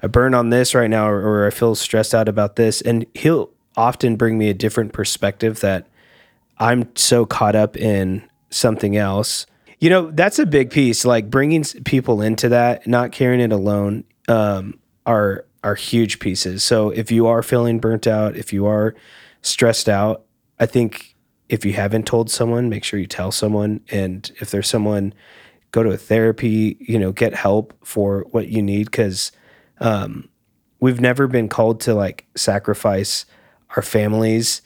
[0.02, 3.06] a burn on this right now, or, or I feel stressed out about this," and
[3.14, 5.86] he'll often bring me a different perspective that
[6.58, 9.46] I'm so caught up in something else.
[9.78, 11.04] You know, that's a big piece.
[11.04, 16.62] Like bringing people into that, not carrying it alone, um, are are huge pieces.
[16.62, 18.94] So if you are feeling burnt out, if you are
[19.42, 20.24] stressed out,
[20.58, 21.16] I think
[21.48, 23.80] if you haven't told someone, make sure you tell someone.
[23.90, 25.14] And if there's someone,
[25.72, 26.76] go to a therapy.
[26.80, 29.32] You know, get help for what you need because
[29.80, 30.28] um,
[30.80, 33.26] we've never been called to like sacrifice
[33.76, 34.62] our families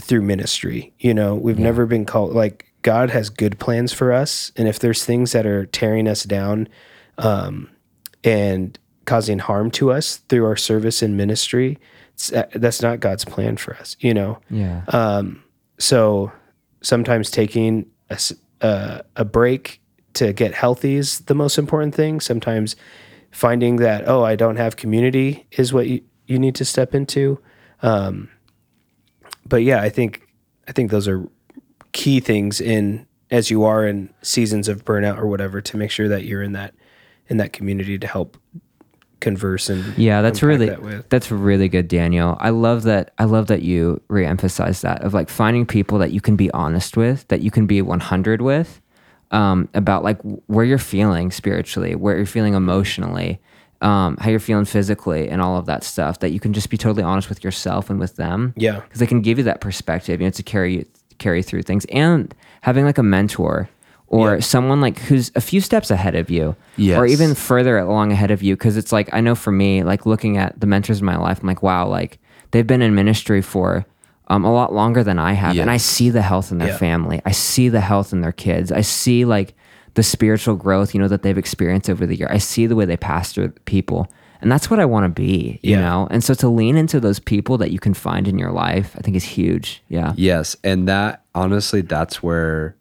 [0.00, 0.92] through ministry.
[0.98, 4.78] You know, we've never been called like God has good plans for us, and if
[4.78, 6.68] there's things that are tearing us down
[7.18, 7.70] um,
[8.24, 11.78] and causing harm to us through our service and ministry,
[12.14, 13.96] it's, uh, that's not God's plan for us.
[14.00, 14.82] You know, Yeah.
[14.88, 15.42] um,
[15.78, 16.32] so
[16.82, 18.18] sometimes taking a,
[18.60, 19.80] uh, a break
[20.14, 22.20] to get healthy is the most important thing.
[22.20, 22.76] Sometimes
[23.30, 27.40] finding that, oh, I don't have community is what you, you need to step into.
[27.82, 28.28] Um,
[29.46, 30.26] but yeah, I think,
[30.68, 31.28] I think those are
[31.92, 36.08] key things in, as you are in seasons of burnout or whatever, to make sure
[36.08, 36.74] that you're in that,
[37.28, 38.36] in that community to help
[39.20, 41.08] converse and Yeah, that's really that with.
[41.08, 42.36] that's really good, Daniel.
[42.40, 43.14] I love that.
[43.18, 46.96] I love that you reemphasize that of like finding people that you can be honest
[46.96, 48.80] with, that you can be 100 with,
[49.30, 53.40] um, about like where you're feeling spiritually, where you're feeling emotionally,
[53.82, 56.20] um, how you're feeling physically, and all of that stuff.
[56.20, 58.54] That you can just be totally honest with yourself and with them.
[58.56, 58.80] Yeah.
[58.80, 60.86] because they can give you that perspective, you know, to carry you
[61.18, 63.68] carry through things, and having like a mentor
[64.08, 64.40] or Yeah.
[64.40, 68.42] someone like who's a few steps ahead of you, or even further along ahead of
[68.42, 68.54] you.
[68.56, 71.40] Because it's like I know for me, like looking at the mentors in my life,
[71.40, 72.18] I'm like, wow, like
[72.50, 73.84] they've been in ministry for
[74.28, 76.76] um, a lot longer than I have, and I see the health in their Yeah.
[76.78, 77.20] family.
[77.24, 78.70] I see the health in their kids.
[78.72, 79.54] I see like
[79.94, 82.28] the spiritual growth, you know, that they've experienced over the year.
[82.30, 84.10] I see the way they pastor people.
[84.40, 85.80] And that's what I want to be, you Yeah.
[85.82, 86.08] know?
[86.10, 89.00] And so to lean into those people that you can find in your life, I
[89.02, 89.82] think is huge.
[89.88, 90.14] Yeah.
[90.16, 92.74] Yes, and that honestly, that's where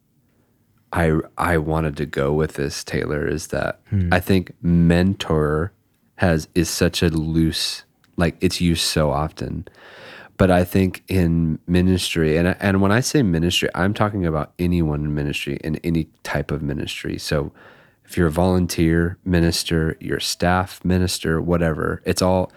[0.93, 2.83] I I wanted to go with this.
[2.83, 4.09] Taylor is that hmm.
[4.11, 5.71] I think mentor
[6.15, 7.83] has is such a loose
[8.17, 9.67] like it's used so often,
[10.41, 15.01] but I think in ministry and and when I say ministry, I'm talking about anyone
[15.01, 17.19] in ministry in any type of ministry.
[17.19, 17.51] So
[18.05, 22.51] if you're a volunteer minister, you're staff minister, whatever, it's all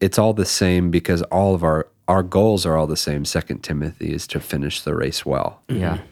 [0.00, 3.24] it's all the same because all of our our goals are all the same.
[3.24, 5.62] Second Timothy is to finish the race well.
[5.68, 5.98] Yeah.
[5.98, 6.06] Mm-hmm.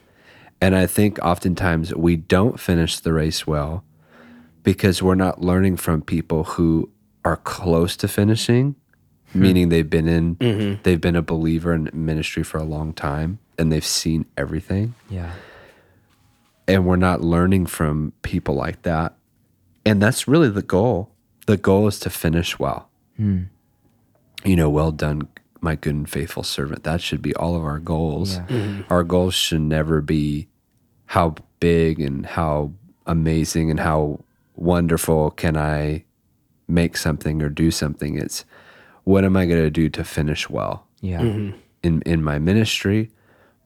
[0.61, 3.82] And I think oftentimes we don't finish the race well
[4.62, 6.93] because we're not learning from people who
[7.24, 8.76] are close to finishing,
[9.32, 9.42] Hmm.
[9.42, 10.82] meaning they've been in mm-hmm.
[10.82, 14.94] they've been a believer in ministry for a long time and they've seen everything.
[15.08, 15.32] Yeah.
[16.68, 19.14] And we're not learning from people like that.
[19.84, 21.10] And that's really the goal.
[21.46, 22.88] The goal is to finish well.
[23.16, 23.44] Hmm.
[24.44, 25.28] You know, well done,
[25.60, 26.84] my good and faithful servant.
[26.84, 28.34] That should be all of our goals.
[28.34, 28.46] Yeah.
[28.46, 28.92] Mm-hmm.
[28.92, 30.48] Our goals should never be
[31.06, 32.72] how big and how
[33.06, 34.20] amazing and how
[34.56, 36.04] wonderful can I
[36.68, 38.18] make something or do something.
[38.18, 38.44] It's
[39.07, 41.20] what am I going to do to finish well Yeah.
[41.20, 41.57] Mm-hmm.
[41.82, 43.11] in, in my ministry,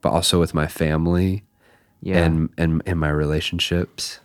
[0.01, 1.43] but also with my family
[2.01, 2.23] Yeah.
[2.23, 4.19] and, and in my relationships.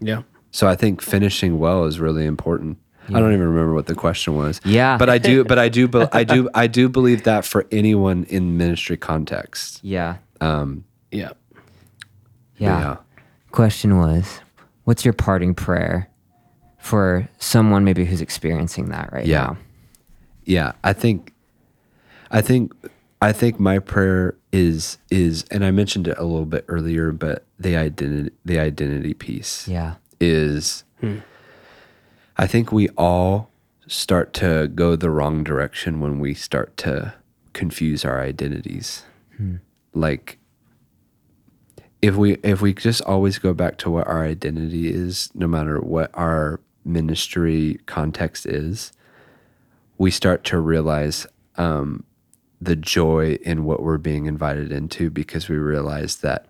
[0.00, 0.22] Yeah.
[0.50, 2.78] So I think finishing well is really important.
[3.08, 4.60] I don't even remember what the question was.
[4.64, 4.96] Yeah.
[4.96, 5.44] but I do.
[5.44, 5.88] But I do.
[5.88, 6.48] But I do.
[6.54, 9.80] I do believe that for anyone in ministry context.
[9.82, 10.16] yeah.
[10.40, 11.32] Um, yeah.
[12.56, 12.80] Yeah.
[12.80, 12.96] yeah.
[13.50, 14.40] Question was,
[14.84, 16.08] what's your parting prayer
[16.78, 19.38] for someone maybe who's experiencing that right Yeah.
[19.42, 19.56] now?
[20.50, 21.32] Yeah, I think,
[22.32, 22.72] I think,
[23.22, 27.44] I think my prayer is is, and I mentioned it a little bit earlier, but
[27.56, 29.94] the identity, the identity piece, Yeah.
[30.20, 31.18] is, hmm.
[32.36, 33.50] I think we all
[33.86, 37.14] start to go the wrong direction when we start to
[37.52, 39.04] confuse our identities.
[39.36, 39.56] Hmm.
[39.94, 40.38] Like,
[42.02, 45.78] if we if we just always go back to what our identity is, no matter
[45.80, 48.90] what our ministry context is,
[50.00, 51.26] we start to realize
[51.56, 52.04] um,
[52.58, 56.46] the joy in what we're being invited into because we realize that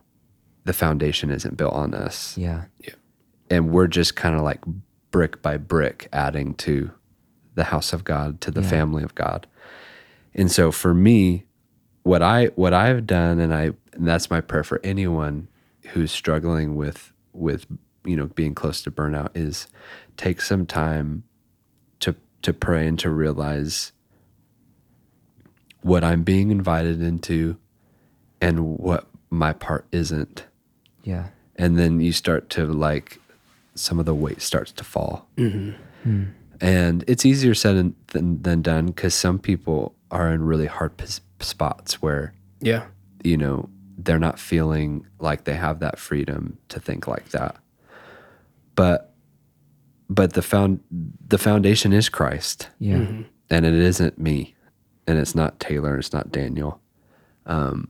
[0.65, 2.39] the foundation isn't built on us
[2.79, 2.95] Yeah.
[3.51, 4.61] and we're just kind of like
[5.11, 6.93] brick by brick adding to
[7.57, 9.49] the house of God, to the family of God.
[10.33, 11.45] And so for me,
[12.05, 15.49] what I what I've done and I and that's my prayer for anyone
[15.89, 17.67] who's struggling with with
[18.05, 19.67] you know being close to burnout is
[20.17, 21.25] take some time
[22.43, 23.93] to to pray and to realize
[25.83, 27.57] what I'm being invited into
[28.41, 30.45] and what my part isn't
[31.05, 31.29] Yeah.
[31.57, 33.19] and then you start to like
[33.75, 35.27] some of the weight starts to fall.
[35.37, 35.71] Mm-hmm.
[36.03, 36.25] Hmm.
[36.61, 40.97] And it's easier said than, than, than done because some people are in really hard
[40.97, 42.87] pos- spots where Yeah.
[43.25, 47.57] you know they're not feeling like they have that freedom to think like that
[48.75, 49.10] but
[50.13, 50.81] but the found
[51.29, 53.07] the foundation is christ Yeah.
[53.49, 54.55] and it isn't me
[55.07, 56.81] and it's not taylor it's not daniel
[57.47, 57.89] um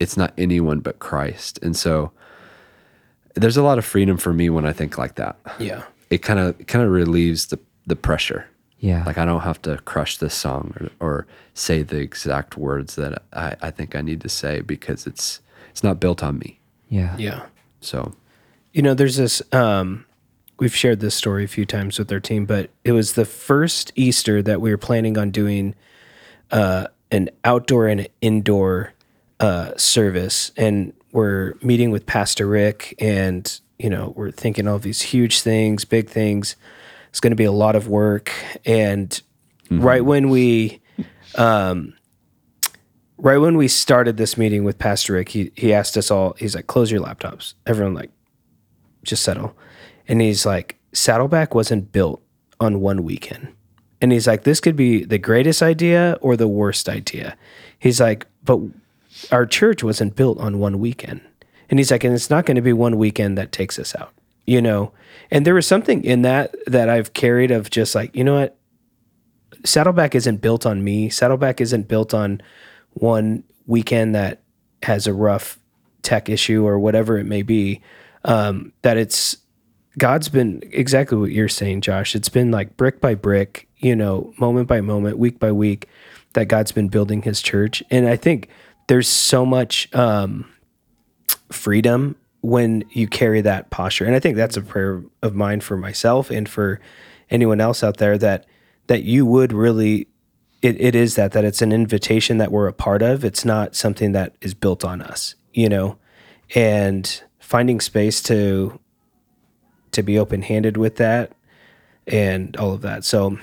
[0.00, 2.12] it's not anyone but christ and so
[3.34, 5.82] there's a lot of freedom for me when i think like that Yeah.
[6.10, 8.46] it kind of kind of relieves the the pressure
[8.78, 9.02] Yeah.
[9.06, 13.22] like I don't have to crush this song or, or say the exact words that
[13.32, 15.40] I, I think I need to say because it's
[15.72, 16.60] it's not built on me.
[16.88, 17.16] yeah.
[17.18, 17.40] Yeah.
[17.80, 18.12] So
[18.72, 19.42] You know, there's this.
[19.52, 20.04] Um,
[20.62, 23.90] we've shared this story a few times with our team, but it was the first
[23.96, 25.74] Easter that we were planning on doing
[26.52, 28.92] uh, an outdoor and indoor
[29.40, 35.02] uh, service, and we're meeting with Pastor Rick, and you know, we're thinking all these
[35.02, 36.54] huge things, big things.
[37.08, 38.30] It's going to be a lot of work,
[38.64, 39.20] and
[39.68, 40.80] right when we
[41.34, 41.92] um,
[43.18, 46.36] right when we started this meeting with Pastor Rick, he he asked us all.
[46.38, 48.12] He's like, "Close your laptops." Everyone like,
[49.02, 49.56] just settle.
[50.08, 52.22] And he's like, "Saddleback wasn't built
[52.60, 53.48] on one weekend."
[54.00, 57.36] And he's like, "This could be the greatest idea or the worst idea."
[57.78, 58.60] He's like, "But
[59.30, 61.20] our church wasn't built on one weekend."
[61.70, 64.12] And he's like, "And it's not going to be one weekend that takes us out."
[64.46, 64.92] You know.
[65.30, 68.56] And there was something in that that I've carried of just like, you know what?
[69.64, 71.08] Saddleback isn't built on me.
[71.08, 72.42] Saddleback isn't built on
[72.90, 74.42] one weekend that
[74.82, 75.58] has a rough
[76.02, 77.80] tech issue or whatever it may be.
[78.24, 79.38] Um, that it's
[79.98, 82.14] God's been exactly what you're saying, Josh.
[82.14, 85.88] It's been like brick by brick, you know, moment by moment, week by week,
[86.32, 87.82] that God's been building His church.
[87.90, 88.48] And I think
[88.88, 90.50] there's so much um,
[91.50, 94.04] freedom when you carry that posture.
[94.04, 96.80] And I think that's a prayer of mine for myself and for
[97.30, 98.46] anyone else out there that
[98.88, 100.08] that you would really
[100.60, 103.24] it, it is that that it's an invitation that we're a part of.
[103.24, 105.98] It's not something that is built on us, you know.
[106.54, 108.78] And finding space to
[109.92, 111.32] to be open handed with that
[112.06, 113.04] and all of that.
[113.04, 113.38] So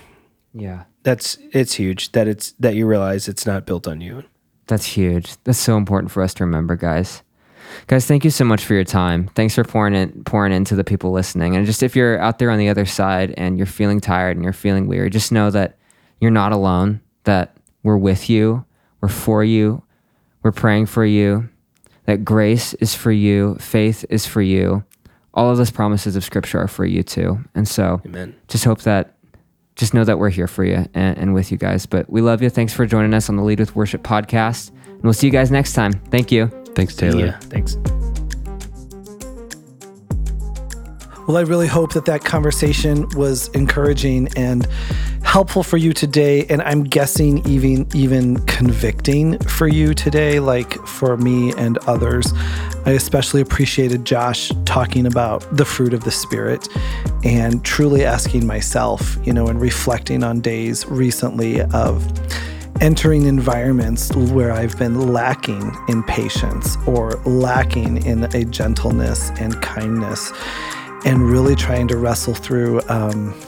[0.53, 0.83] Yeah.
[1.03, 4.23] that's it's huge that it's that you realize it's not built on you.
[4.67, 5.35] That's huge.
[5.45, 7.23] That's so important for us to remember, guys.
[7.87, 9.29] Guys, thank you so much for your time.
[9.35, 11.55] Thanks for pouring it pouring into the people listening.
[11.55, 14.43] And just if you're out there on the other side and you're feeling tired and
[14.43, 15.77] you're feeling weary, just know that
[16.19, 18.65] you're not alone, that we're with you,
[19.01, 19.81] we're for you,
[20.43, 21.47] we're praying for you,
[22.05, 24.83] that grace is for you, faith is for you.
[25.39, 27.39] All of those promises of scripture are for you too.
[27.55, 28.35] And so Amen.
[28.49, 29.15] just hope that
[29.77, 31.85] just know that we're here for you and, and with you guys.
[31.85, 32.49] But we love you.
[32.49, 34.71] Thanks for joining us on the Lead with Worship podcast.
[34.85, 35.93] And we'll see you guys next time.
[36.11, 36.47] Thank you.
[36.75, 37.25] thanks, Taylor.
[37.27, 37.39] Yeah.
[37.39, 37.77] Thanks.
[41.29, 44.65] Well, I really hope that that conversation was encouraging and
[45.21, 51.17] helpful for you today, and I'm guessing even even convicting for you today, like for
[51.17, 52.33] me and others.
[52.87, 56.67] I especially appreciated Josh talking about the fruit of the Spirit
[57.23, 62.11] and truly asking myself, you know, and reflecting on days recently of
[62.81, 70.31] entering environments where I've been lacking in patience or lacking in a gentleness and kindness,
[71.05, 73.39] and really trying to wrestle through, um,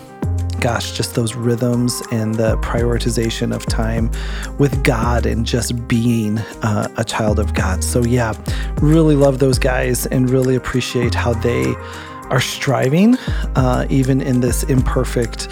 [0.60, 4.12] gosh, just those rhythms and the prioritization of time
[4.58, 7.84] with God and just being uh, a child of God.
[7.84, 8.34] So, yeah,
[8.82, 11.74] really love those guys and really appreciate how they
[12.30, 13.18] are striving,
[13.56, 15.49] uh, even in this imperfect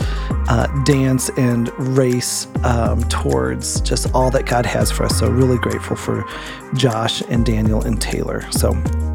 [0.47, 5.19] uh, dance and race um, towards just all that God has for us.
[5.19, 6.23] So, really grateful for
[6.75, 8.49] Josh and Daniel and Taylor.
[8.51, 8.73] So,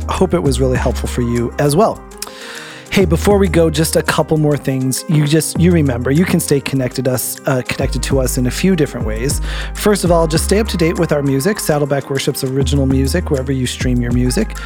[0.08, 2.04] hope it was really helpful for you as well.
[2.94, 5.04] Hey, before we go, just a couple more things.
[5.08, 8.52] You just you remember you can stay connected us uh, connected to us in a
[8.52, 9.40] few different ways.
[9.74, 13.30] First of all, just stay up to date with our music, Saddleback Worship's original music,
[13.32, 14.56] wherever you stream your music.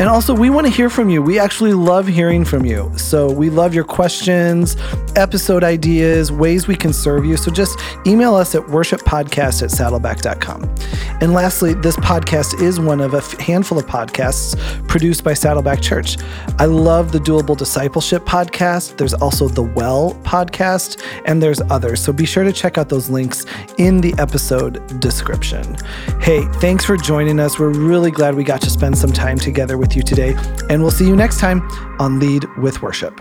[0.00, 1.20] And also, we want to hear from you.
[1.20, 2.90] We actually love hearing from you.
[2.96, 4.78] So we love your questions,
[5.14, 7.36] episode ideas, ways we can serve you.
[7.36, 10.74] So just email us at worshippodcast at saddleback.com.
[11.20, 14.56] And lastly, this podcast is one of a handful of podcasts
[14.88, 16.16] produced by Saddleback Church.
[16.58, 18.98] I love the Doable Discipleship podcast.
[18.98, 22.00] There's also the Well podcast, and there's others.
[22.00, 23.46] So be sure to check out those links
[23.78, 25.76] in the episode description.
[26.20, 27.58] Hey, thanks for joining us.
[27.58, 30.36] We're really glad we got to spend some time together with you today,
[30.70, 31.62] and we'll see you next time
[31.98, 33.20] on Lead with Worship.